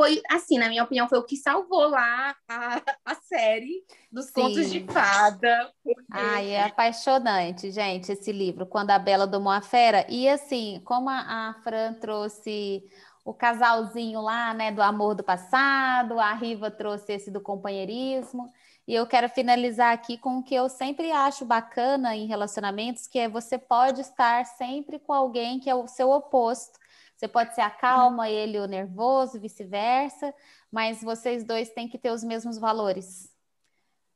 Foi, 0.00 0.22
assim, 0.30 0.56
na 0.56 0.70
minha 0.70 0.82
opinião, 0.82 1.06
foi 1.06 1.18
o 1.18 1.26
que 1.26 1.36
salvou 1.36 1.86
lá 1.86 2.34
a, 2.48 2.80
a 3.04 3.14
série 3.16 3.84
dos 4.10 4.28
Sim. 4.28 4.32
contos 4.32 4.70
de 4.70 4.82
fada. 4.86 5.70
Ai, 6.10 6.52
é 6.52 6.64
apaixonante, 6.64 7.70
gente, 7.70 8.10
esse 8.10 8.32
livro, 8.32 8.64
Quando 8.64 8.92
a 8.92 8.98
Bela 8.98 9.26
Domou 9.26 9.52
a 9.52 9.60
Fera. 9.60 10.06
E 10.08 10.26
assim, 10.26 10.80
como 10.86 11.10
a, 11.10 11.50
a 11.50 11.54
Fran 11.62 11.92
trouxe 12.00 12.82
o 13.26 13.34
casalzinho 13.34 14.22
lá, 14.22 14.54
né, 14.54 14.72
do 14.72 14.80
amor 14.80 15.14
do 15.14 15.22
passado, 15.22 16.18
a 16.18 16.32
Riva 16.32 16.70
trouxe 16.70 17.12
esse 17.12 17.30
do 17.30 17.42
companheirismo. 17.42 18.50
E 18.88 18.94
eu 18.94 19.06
quero 19.06 19.28
finalizar 19.28 19.92
aqui 19.92 20.16
com 20.16 20.38
o 20.38 20.42
que 20.42 20.54
eu 20.54 20.70
sempre 20.70 21.12
acho 21.12 21.44
bacana 21.44 22.16
em 22.16 22.26
relacionamentos, 22.26 23.06
que 23.06 23.18
é 23.18 23.28
você 23.28 23.58
pode 23.58 24.00
estar 24.00 24.46
sempre 24.46 24.98
com 24.98 25.12
alguém 25.12 25.60
que 25.60 25.68
é 25.68 25.74
o 25.74 25.86
seu 25.86 26.10
oposto. 26.10 26.80
Você 27.20 27.28
pode 27.28 27.54
ser 27.54 27.60
a 27.60 27.68
calma, 27.68 28.30
ele 28.30 28.58
o 28.58 28.66
nervoso, 28.66 29.38
vice-versa, 29.38 30.32
mas 30.72 31.02
vocês 31.02 31.44
dois 31.44 31.68
têm 31.68 31.86
que 31.86 31.98
ter 31.98 32.10
os 32.10 32.24
mesmos 32.24 32.56
valores. 32.56 33.30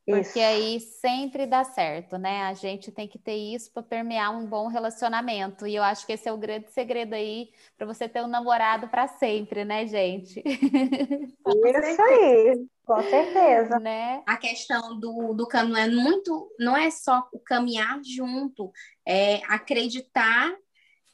Porque 0.03 0.19
isso. 0.21 0.39
aí 0.39 0.79
sempre 0.79 1.45
dá 1.45 1.63
certo, 1.63 2.17
né? 2.17 2.45
A 2.45 2.55
gente 2.55 2.91
tem 2.91 3.07
que 3.07 3.19
ter 3.19 3.35
isso 3.35 3.71
para 3.71 3.83
permear 3.83 4.35
um 4.35 4.47
bom 4.47 4.67
relacionamento. 4.67 5.67
E 5.67 5.75
eu 5.75 5.83
acho 5.83 6.03
que 6.03 6.13
esse 6.13 6.27
é 6.27 6.33
o 6.33 6.37
grande 6.37 6.71
segredo 6.71 7.13
aí 7.13 7.51
para 7.77 7.85
você 7.85 8.09
ter 8.09 8.23
um 8.23 8.27
namorado 8.27 8.87
para 8.87 9.07
sempre, 9.07 9.63
né, 9.63 9.85
gente? 9.85 10.41
Isso 10.43 12.01
aí, 12.01 12.65
com 12.87 13.03
certeza. 13.03 13.79
Né? 13.79 14.23
A 14.25 14.37
questão 14.37 14.99
do, 14.99 15.35
do 15.35 15.47
caminho 15.47 15.77
é 15.77 15.87
muito, 15.87 16.51
não 16.59 16.75
é 16.75 16.89
só 16.89 17.27
o 17.31 17.39
caminhar 17.39 17.99
junto, 18.03 18.71
é 19.05 19.41
acreditar 19.47 20.55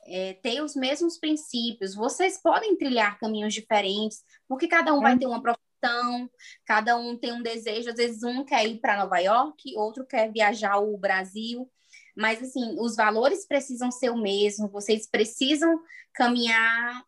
é, 0.05 0.33
ter 0.33 0.61
os 0.61 0.75
mesmos 0.75 1.17
princípios. 1.17 1.95
Vocês 1.95 2.41
podem 2.41 2.77
trilhar 2.77 3.19
caminhos 3.19 3.53
diferentes, 3.53 4.23
porque 4.47 4.67
cada 4.67 4.93
um 4.93 5.01
vai 5.01 5.17
ter 5.17 5.25
uma 5.25 5.41
profissão 5.41 5.71
cada 6.65 6.95
um 6.97 7.17
tem 7.17 7.33
um 7.33 7.41
desejo, 7.41 7.89
às 7.89 7.95
vezes 7.95 8.23
um 8.23 8.45
quer 8.45 8.65
ir 8.65 8.79
para 8.79 8.97
Nova 8.97 9.17
York, 9.19 9.75
outro 9.75 10.05
quer 10.05 10.31
viajar 10.31 10.77
o 10.77 10.97
Brasil, 10.97 11.69
mas 12.15 12.41
assim, 12.41 12.75
os 12.79 12.95
valores 12.95 13.47
precisam 13.47 13.91
ser 13.91 14.11
o 14.11 14.17
mesmo, 14.17 14.69
vocês 14.69 15.09
precisam 15.09 15.81
caminhar 16.13 17.03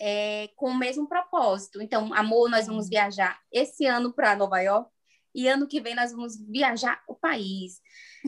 é, 0.00 0.48
com 0.56 0.70
o 0.70 0.76
mesmo 0.76 1.08
propósito. 1.08 1.80
Então, 1.80 2.12
amor, 2.12 2.50
nós 2.50 2.66
vamos 2.66 2.88
viajar 2.88 3.38
esse 3.52 3.86
ano 3.86 4.12
para 4.12 4.36
Nova 4.36 4.60
York 4.60 4.90
e 5.34 5.48
ano 5.48 5.68
que 5.68 5.80
vem 5.80 5.94
nós 5.94 6.12
vamos 6.12 6.36
viajar 6.36 7.02
o 7.06 7.14
país. 7.14 7.80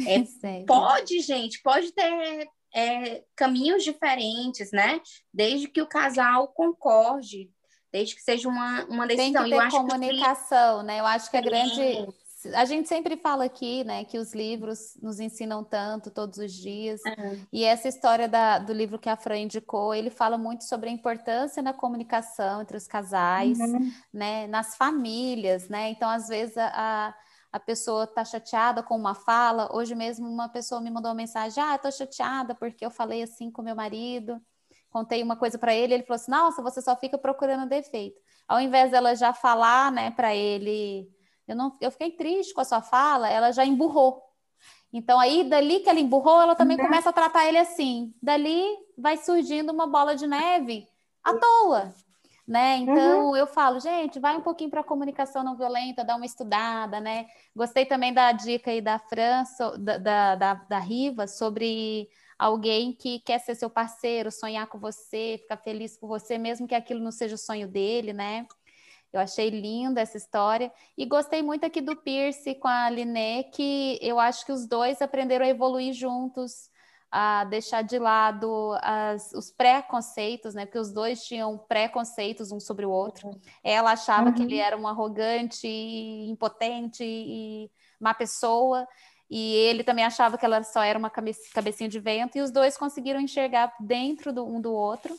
É, 0.07 0.23
pode, 0.67 1.21
gente, 1.21 1.61
pode 1.63 1.93
ter 1.93 2.49
é, 2.79 3.25
caminhos 3.35 3.83
diferentes, 3.83 4.71
né? 4.71 5.01
Desde 5.33 5.69
que 5.69 5.83
o 5.83 5.87
casal 5.87 6.49
concorde, 6.49 7.51
desde 7.93 8.15
que 8.15 8.23
seja 8.23 8.49
uma, 8.49 8.85
uma 8.85 9.07
decisão. 9.07 9.45
Tem 9.45 9.53
que 9.53 9.59
ter 9.59 9.71
comunicação, 9.71 10.81
que... 10.81 10.87
né? 10.87 11.01
Eu 11.01 11.07
acho 11.07 11.31
que 11.31 11.37
a 11.37 11.41
grande... 11.41 12.07
A 12.55 12.65
gente 12.65 12.89
sempre 12.89 13.17
fala 13.17 13.45
aqui, 13.45 13.83
né, 13.83 14.05
que 14.05 14.17
os 14.17 14.33
livros 14.33 14.97
nos 15.03 15.19
ensinam 15.19 15.65
tanto 15.65 16.09
todos 16.09 16.39
os 16.39 16.53
dias. 16.53 17.01
Uhum. 17.05 17.45
E 17.53 17.65
essa 17.65 17.89
história 17.89 18.29
da, 18.29 18.61
do 18.61 18.73
livro 18.73 18.97
que 18.97 19.09
a 19.09 19.17
Fran 19.17 19.39
indicou, 19.39 19.93
ele 19.93 20.09
fala 20.09 20.39
muito 20.39 20.63
sobre 20.63 20.89
a 20.89 20.93
importância 20.93 21.61
na 21.61 21.73
comunicação 21.73 22.63
entre 22.63 22.77
os 22.77 22.87
casais, 22.87 23.59
uhum. 23.59 23.93
né, 24.15 24.47
nas 24.47 24.77
famílias, 24.77 25.69
né? 25.69 25.91
Então, 25.91 26.09
às 26.09 26.29
vezes, 26.29 26.57
a, 26.57 26.71
a 27.09 27.15
pessoa 27.61 28.05
está 28.05 28.25
chateada 28.25 28.83
com 28.83 28.97
uma 28.97 29.15
fala. 29.15 29.69
Hoje 29.75 29.95
mesmo, 29.95 30.29
uma 30.29 30.49
pessoa 30.49 30.81
me 30.81 30.91
mandou 30.91 31.11
uma 31.11 31.17
mensagem: 31.17 31.63
Ah, 31.63 31.77
estou 31.77 31.93
chateada 31.93 32.55
porque 32.55 32.85
eu 32.85 32.91
falei 32.91 33.23
assim 33.23 33.51
com 33.51 33.63
meu 33.63 33.77
marido 33.77 34.41
contei 34.91 35.23
uma 35.23 35.37
coisa 35.37 35.59
para 35.59 35.75
ele, 35.75 35.95
ele 35.95 36.03
falou 36.03 36.17
assim: 36.17 36.31
"Nossa, 36.31 36.63
você 36.63 36.81
só 36.81 36.97
fica 36.97 37.19
procurando 37.19 37.69
defeito". 37.69 38.21
Ao 38.47 38.61
invés 38.61 38.91
dela 38.91 39.15
já 39.15 39.33
falar, 39.33 39.93
né, 39.93 40.11
para 40.11 40.35
ele, 40.35 41.09
eu 41.47 41.55
não, 41.55 41.77
eu 41.81 41.91
fiquei 41.91 42.11
triste 42.13 42.55
com 42.55 42.61
a 42.61 42.65
sua 42.65 42.81
fala, 42.81 43.29
ela 43.29 43.53
já 43.53 43.65
emburrou. 43.65 44.23
Então 44.93 45.21
aí 45.21 45.45
dali 45.45 45.81
que 45.81 45.89
ela 45.89 46.01
emburrou, 46.01 46.41
ela 46.41 46.55
também 46.55 46.79
uhum. 46.79 46.85
começa 46.85 47.11
a 47.11 47.13
tratar 47.13 47.47
ele 47.47 47.59
assim. 47.59 48.15
Dali 48.23 48.65
vai 48.97 49.19
surgindo 49.19 49.71
uma 49.71 49.87
bola 49.87 50.17
de 50.17 50.27
neve 50.27 50.89
à 51.23 51.35
toa. 51.35 51.95
Né? 52.49 52.79
Então 52.79 53.27
uhum. 53.27 53.37
eu 53.37 53.47
falo, 53.47 53.79
gente, 53.79 54.19
vai 54.19 54.35
um 54.35 54.41
pouquinho 54.41 54.71
para 54.71 54.81
a 54.81 54.85
comunicação 54.85 55.45
não 55.45 55.55
violenta, 55.55 56.03
dá 56.03 56.17
uma 56.17 56.25
estudada, 56.25 56.99
né? 56.99 57.27
Gostei 57.55 57.85
também 57.85 58.11
da 58.15 58.33
dica 58.33 58.71
aí 58.71 58.81
da 58.81 58.99
França, 58.99 59.77
da, 59.77 59.99
da, 59.99 60.35
da, 60.35 60.55
da 60.55 60.79
Riva, 60.79 61.27
sobre 61.27 62.09
alguém 62.39 62.95
que 62.95 63.21
quer 63.21 63.39
ser 63.41 63.55
seu 63.55 63.69
parceiro, 63.69 64.33
sonhar 64.33 64.67
com 64.67 64.79
você, 64.79 65.37
ficar 65.43 65.59
feliz 65.59 65.99
por 65.99 66.09
você, 66.09 66.39
mesmo 66.39 66.67
que 66.67 66.75
aquilo 66.75 67.01
não 67.01 67.13
seja 67.13 67.35
o 67.35 67.39
sonho 67.39 67.69
dele, 67.69 68.15
né? 68.15 68.47
Eu 69.13 69.21
achei 69.21 69.51
linda 69.51 70.01
essa 70.01 70.17
história 70.17 70.73
e 70.97 71.05
gostei 71.05 71.43
muito 71.43 71.67
aqui 71.67 71.83
do 71.83 71.97
Pierce 71.97 72.55
com 72.55 72.69
a 72.69 72.89
Liné, 72.89 73.43
que 73.43 73.99
eu 74.01 74.19
acho 74.19 74.47
que 74.47 74.53
os 74.53 74.67
dois 74.67 75.03
aprenderam 75.03 75.45
a 75.45 75.49
evoluir 75.51 75.93
juntos, 75.93 76.71
a 77.11 77.45
deixar 77.45 77.83
de 77.83 77.99
lado 77.99 78.77
as, 78.83 79.33
os 79.33 79.51
preconceitos, 79.51 80.55
né? 80.55 80.67
Porque 80.67 80.79
os 80.79 80.93
dois 80.93 81.25
tinham 81.25 81.57
preconceitos 81.57 82.53
um 82.53 82.61
sobre 82.61 82.85
o 82.85 82.91
outro. 82.91 83.29
Uhum. 83.29 83.41
Ela 83.65 83.93
achava 83.93 84.29
uhum. 84.29 84.35
que 84.35 84.43
ele 84.43 84.57
uhum. 84.57 84.61
era 84.61 84.77
um 84.77 84.87
arrogante, 84.87 85.67
impotente 85.67 87.03
e 87.05 87.71
má 87.99 88.15
pessoa, 88.15 88.87
e 89.31 89.55
ele 89.55 89.85
também 89.85 90.05
achava 90.05 90.39
que 90.39 90.45
ela 90.45 90.63
só 90.63 90.83
era 90.83 90.99
uma 90.99 91.11
cabecinha 91.11 91.89
de 91.89 92.01
vento, 92.01 92.37
e 92.37 92.41
os 92.41 92.51
dois 92.51 92.77
conseguiram 92.77 93.21
enxergar 93.21 93.75
dentro 93.81 94.33
do, 94.33 94.47
um 94.47 94.61
do 94.61 94.73
outro 94.73 95.19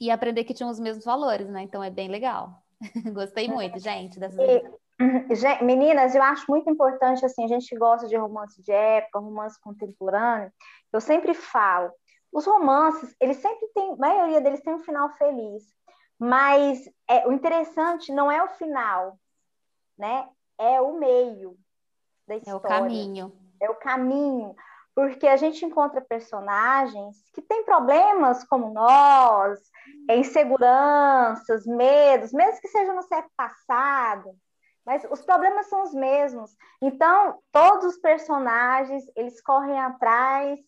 e 0.00 0.10
aprender 0.10 0.44
que 0.44 0.54
tinham 0.54 0.70
os 0.70 0.78
mesmos 0.78 1.04
valores, 1.04 1.48
né? 1.48 1.62
Então 1.62 1.82
é 1.82 1.90
bem 1.90 2.08
legal. 2.08 2.62
Gostei 3.12 3.48
muito, 3.48 3.78
gente, 3.78 4.18
dessa 4.18 4.42
e, 4.42 4.62
Meninas, 5.62 6.14
eu 6.14 6.22
acho 6.22 6.46
muito 6.48 6.70
importante, 6.70 7.24
assim, 7.24 7.44
a 7.44 7.48
gente 7.48 7.76
gosta 7.76 8.06
de 8.06 8.16
romance 8.16 8.62
de 8.62 8.72
época, 8.72 9.18
romance 9.18 9.60
contemporâneo. 9.60 10.50
Eu 10.92 11.00
sempre 11.00 11.34
falo, 11.34 11.92
os 12.32 12.46
romances, 12.46 13.14
eles 13.20 13.36
sempre 13.36 13.68
têm, 13.74 13.92
a 13.92 13.96
maioria 13.96 14.40
deles 14.40 14.62
tem 14.62 14.74
um 14.74 14.84
final 14.84 15.10
feliz, 15.16 15.64
mas 16.18 16.88
é, 17.08 17.26
o 17.26 17.32
interessante 17.32 18.12
não 18.12 18.30
é 18.30 18.42
o 18.42 18.48
final, 18.48 19.18
né? 19.98 20.28
É 20.58 20.80
o 20.80 20.98
meio 20.98 21.56
da 22.26 22.36
história. 22.36 22.54
É 22.54 22.56
o 22.56 22.60
caminho. 22.60 23.32
É 23.60 23.70
o 23.70 23.74
caminho. 23.74 24.56
Porque 24.94 25.26
a 25.26 25.36
gente 25.36 25.62
encontra 25.62 26.00
personagens 26.00 27.16
que 27.34 27.42
têm 27.42 27.64
problemas 27.66 28.42
como 28.44 28.72
nós, 28.72 29.60
é, 30.08 30.16
inseguranças, 30.16 31.66
medos, 31.66 32.32
mesmo 32.32 32.60
que 32.62 32.68
seja 32.68 32.94
no 32.94 33.02
século 33.02 33.32
passado, 33.36 34.34
mas 34.86 35.04
os 35.10 35.20
problemas 35.22 35.66
são 35.66 35.82
os 35.82 35.92
mesmos. 35.92 36.56
Então, 36.80 37.40
todos 37.50 37.84
os 37.84 37.98
personagens, 37.98 39.04
eles 39.16 39.42
correm 39.42 39.78
atrás, 39.80 40.60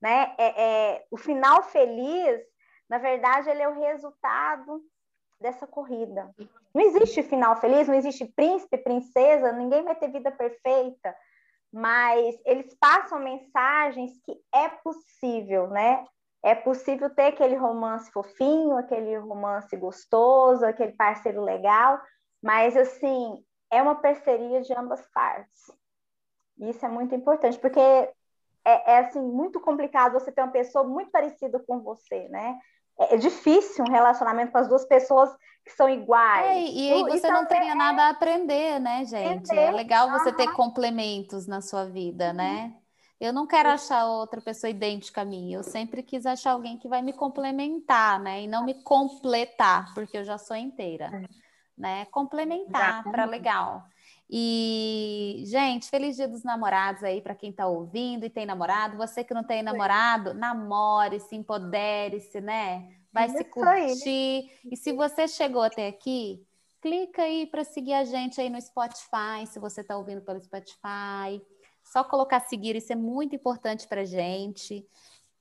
né? 0.00 0.34
É, 0.36 0.62
é, 0.62 1.06
o 1.10 1.16
final 1.16 1.62
feliz, 1.62 2.42
na 2.88 2.98
verdade, 2.98 3.48
ele 3.48 3.62
é 3.62 3.68
o 3.68 3.80
resultado 3.80 4.82
dessa 5.40 5.66
corrida. 5.66 6.30
Não 6.74 6.82
existe 6.82 7.22
final 7.22 7.56
feliz, 7.56 7.88
não 7.88 7.94
existe 7.94 8.26
príncipe, 8.26 8.76
princesa, 8.76 9.52
ninguém 9.52 9.82
vai 9.82 9.94
ter 9.94 10.10
vida 10.10 10.30
perfeita, 10.30 11.16
mas 11.72 12.36
eles 12.44 12.74
passam 12.78 13.18
mensagens 13.18 14.12
que 14.24 14.38
é 14.54 14.68
possível, 14.68 15.68
né? 15.68 16.04
É 16.42 16.54
possível 16.54 17.08
ter 17.08 17.28
aquele 17.28 17.56
romance 17.56 18.12
fofinho, 18.12 18.76
aquele 18.76 19.16
romance 19.16 19.74
gostoso, 19.76 20.66
aquele 20.66 20.92
parceiro 20.92 21.42
legal, 21.42 21.98
mas 22.42 22.76
assim, 22.76 23.42
é 23.74 23.82
uma 23.82 23.96
parceria 23.96 24.62
de 24.62 24.72
ambas 24.72 25.04
partes. 25.12 25.70
Isso 26.58 26.84
é 26.86 26.88
muito 26.88 27.14
importante, 27.14 27.58
porque 27.58 27.80
é, 27.80 28.12
é 28.64 28.98
assim 29.00 29.20
muito 29.20 29.60
complicado 29.60 30.12
você 30.12 30.30
ter 30.30 30.42
uma 30.42 30.52
pessoa 30.52 30.84
muito 30.84 31.10
parecida 31.10 31.58
com 31.58 31.80
você, 31.80 32.28
né? 32.28 32.56
É, 32.98 33.14
é 33.14 33.18
difícil 33.18 33.84
um 33.84 33.90
relacionamento 33.90 34.52
com 34.52 34.58
as 34.58 34.68
duas 34.68 34.84
pessoas 34.84 35.28
que 35.64 35.72
são 35.72 35.88
iguais. 35.88 36.46
É, 36.46 36.60
e 36.60 36.92
aí 36.92 37.02
você 37.02 37.28
não 37.30 37.46
tem 37.46 37.70
é... 37.70 37.74
nada 37.74 38.04
a 38.04 38.10
aprender, 38.10 38.78
né, 38.78 39.04
gente? 39.04 39.52
É 39.52 39.72
legal 39.72 40.10
você 40.10 40.32
ter 40.32 40.52
complementos 40.52 41.46
na 41.48 41.60
sua 41.60 41.84
vida, 41.84 42.32
né? 42.32 42.76
Eu 43.20 43.32
não 43.32 43.46
quero 43.46 43.70
achar 43.70 44.06
outra 44.06 44.40
pessoa 44.40 44.70
idêntica 44.70 45.22
a 45.22 45.24
mim. 45.24 45.52
Eu 45.52 45.62
sempre 45.62 46.02
quis 46.02 46.26
achar 46.26 46.52
alguém 46.52 46.78
que 46.78 46.88
vai 46.88 47.00
me 47.00 47.12
complementar, 47.12 48.20
né? 48.20 48.42
E 48.42 48.46
não 48.46 48.64
me 48.64 48.82
completar, 48.82 49.92
porque 49.94 50.18
eu 50.18 50.24
já 50.24 50.38
sou 50.38 50.56
inteira, 50.56 51.06
é. 51.06 51.43
Né? 51.76 52.06
Complementar 52.06 53.04
para 53.04 53.24
legal. 53.24 53.84
E, 54.28 55.42
gente, 55.46 55.88
feliz 55.88 56.16
dia 56.16 56.26
dos 56.26 56.42
namorados 56.42 57.02
aí 57.04 57.20
para 57.20 57.34
quem 57.34 57.50
está 57.50 57.66
ouvindo 57.66 58.24
e 58.24 58.30
tem 58.30 58.46
namorado. 58.46 58.96
Você 58.96 59.22
que 59.22 59.34
não 59.34 59.44
tem 59.44 59.62
namorado, 59.62 60.34
namore, 60.34 61.20
se 61.20 61.36
empodere-se, 61.36 62.40
né? 62.40 62.88
Vai 63.12 63.26
Isso 63.26 63.38
se 63.38 63.44
curtir. 63.44 64.08
Aí. 64.08 64.50
E 64.72 64.76
se 64.76 64.92
você 64.92 65.28
chegou 65.28 65.62
até 65.62 65.86
aqui, 65.86 66.44
clica 66.80 67.22
aí 67.22 67.46
para 67.46 67.64
seguir 67.64 67.94
a 67.94 68.04
gente 68.04 68.40
aí 68.40 68.50
no 68.50 68.60
Spotify, 68.60 69.46
se 69.46 69.58
você 69.58 69.82
está 69.82 69.96
ouvindo 69.96 70.22
pelo 70.22 70.40
Spotify. 70.40 71.40
Só 71.84 72.02
colocar 72.02 72.40
seguir, 72.40 72.76
isso 72.76 72.92
é 72.92 72.96
muito 72.96 73.36
importante 73.36 73.86
para 73.86 74.04
gente. 74.04 74.86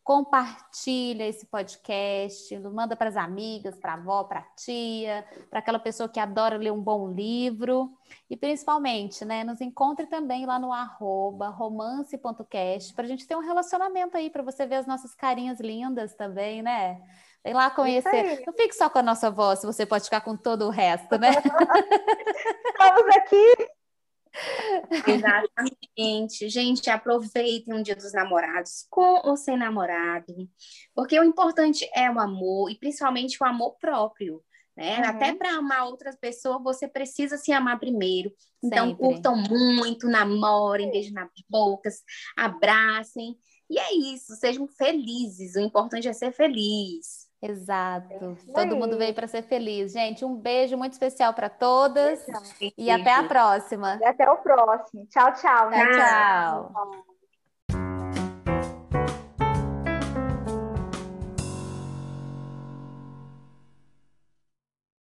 Compartilha 0.03 1.25
esse 1.25 1.45
podcast, 1.45 2.57
manda 2.59 2.95
para 2.95 3.09
as 3.09 3.15
amigas, 3.15 3.77
para 3.77 3.93
a 3.93 3.95
avó, 3.95 4.25
para 4.25 4.39
a 4.39 4.45
tia, 4.55 5.25
para 5.49 5.59
aquela 5.59 5.79
pessoa 5.79 6.09
que 6.09 6.19
adora 6.19 6.57
ler 6.57 6.71
um 6.71 6.81
bom 6.81 7.09
livro. 7.09 7.89
E 8.29 8.35
principalmente, 8.35 9.23
né, 9.23 9.43
nos 9.43 9.61
encontre 9.61 10.05
também 10.07 10.45
lá 10.45 10.59
no 10.59 10.73
arroba 10.73 11.47
romance.cast 11.49 12.93
para 12.93 13.05
a 13.05 13.07
gente 13.07 13.25
ter 13.25 13.35
um 13.35 13.41
relacionamento 13.41 14.17
aí, 14.17 14.29
para 14.29 14.43
você 14.43 14.65
ver 14.65 14.75
as 14.75 14.87
nossas 14.87 15.15
carinhas 15.15 15.59
lindas 15.59 16.13
também, 16.15 16.61
né? 16.61 17.01
Vem 17.43 17.53
lá 17.53 17.69
conhecer. 17.69 18.43
Não 18.45 18.53
fique 18.53 18.73
só 18.73 18.89
com 18.89 18.99
a 18.99 19.03
nossa 19.03 19.31
voz, 19.31 19.61
você 19.63 19.85
pode 19.85 20.05
ficar 20.05 20.21
com 20.21 20.35
todo 20.35 20.65
o 20.65 20.69
resto, 20.69 21.17
né? 21.17 21.29
Estamos 22.75 23.15
aqui 23.15 23.82
Exatamente. 25.07 26.49
Gente, 26.49 26.89
aproveitem 26.89 27.73
um 27.73 27.83
dia 27.83 27.95
dos 27.95 28.13
namorados, 28.13 28.85
com 28.89 29.21
ou 29.27 29.37
sem 29.37 29.57
namorado, 29.57 30.33
porque 30.95 31.19
o 31.19 31.23
importante 31.23 31.89
é 31.95 32.09
o 32.09 32.19
amor, 32.19 32.71
e 32.71 32.75
principalmente 32.75 33.37
o 33.41 33.45
amor 33.45 33.77
próprio. 33.79 34.43
Né? 34.75 34.97
Uhum. 34.97 35.05
Até 35.05 35.35
para 35.35 35.53
amar 35.53 35.85
outras 35.85 36.15
pessoas, 36.15 36.63
você 36.63 36.87
precisa 36.87 37.37
se 37.37 37.51
amar 37.51 37.79
primeiro. 37.79 38.31
Então, 38.63 38.89
Sempre. 38.89 39.03
curtam 39.03 39.35
muito, 39.35 40.07
namorem, 40.07 40.89
beijem 40.89 41.13
nas 41.13 41.29
bocas, 41.47 42.01
abracem. 42.35 43.37
E 43.69 43.77
é 43.77 43.93
isso, 43.93 44.35
sejam 44.35 44.67
felizes. 44.67 45.55
O 45.55 45.59
importante 45.59 46.07
é 46.07 46.13
ser 46.13 46.31
feliz. 46.31 47.27
Exato. 47.43 48.37
É 48.47 48.53
Todo 48.53 48.77
mundo 48.77 48.97
veio 48.97 49.13
para 49.13 49.27
ser 49.27 49.41
feliz. 49.41 49.91
Gente, 49.91 50.23
um 50.23 50.33
beijo 50.33 50.77
muito 50.77 50.93
especial 50.93 51.33
para 51.33 51.49
todas. 51.49 52.25
E 52.77 52.89
até 52.89 53.13
a 53.13 53.23
próxima. 53.23 53.99
E 54.01 54.05
até 54.05 54.29
o 54.29 54.37
próximo. 54.37 55.05
Tchau, 55.07 55.33
tchau. 55.33 55.69
Né? 55.69 55.85
tchau. 55.91 56.71
tchau. 56.71 57.12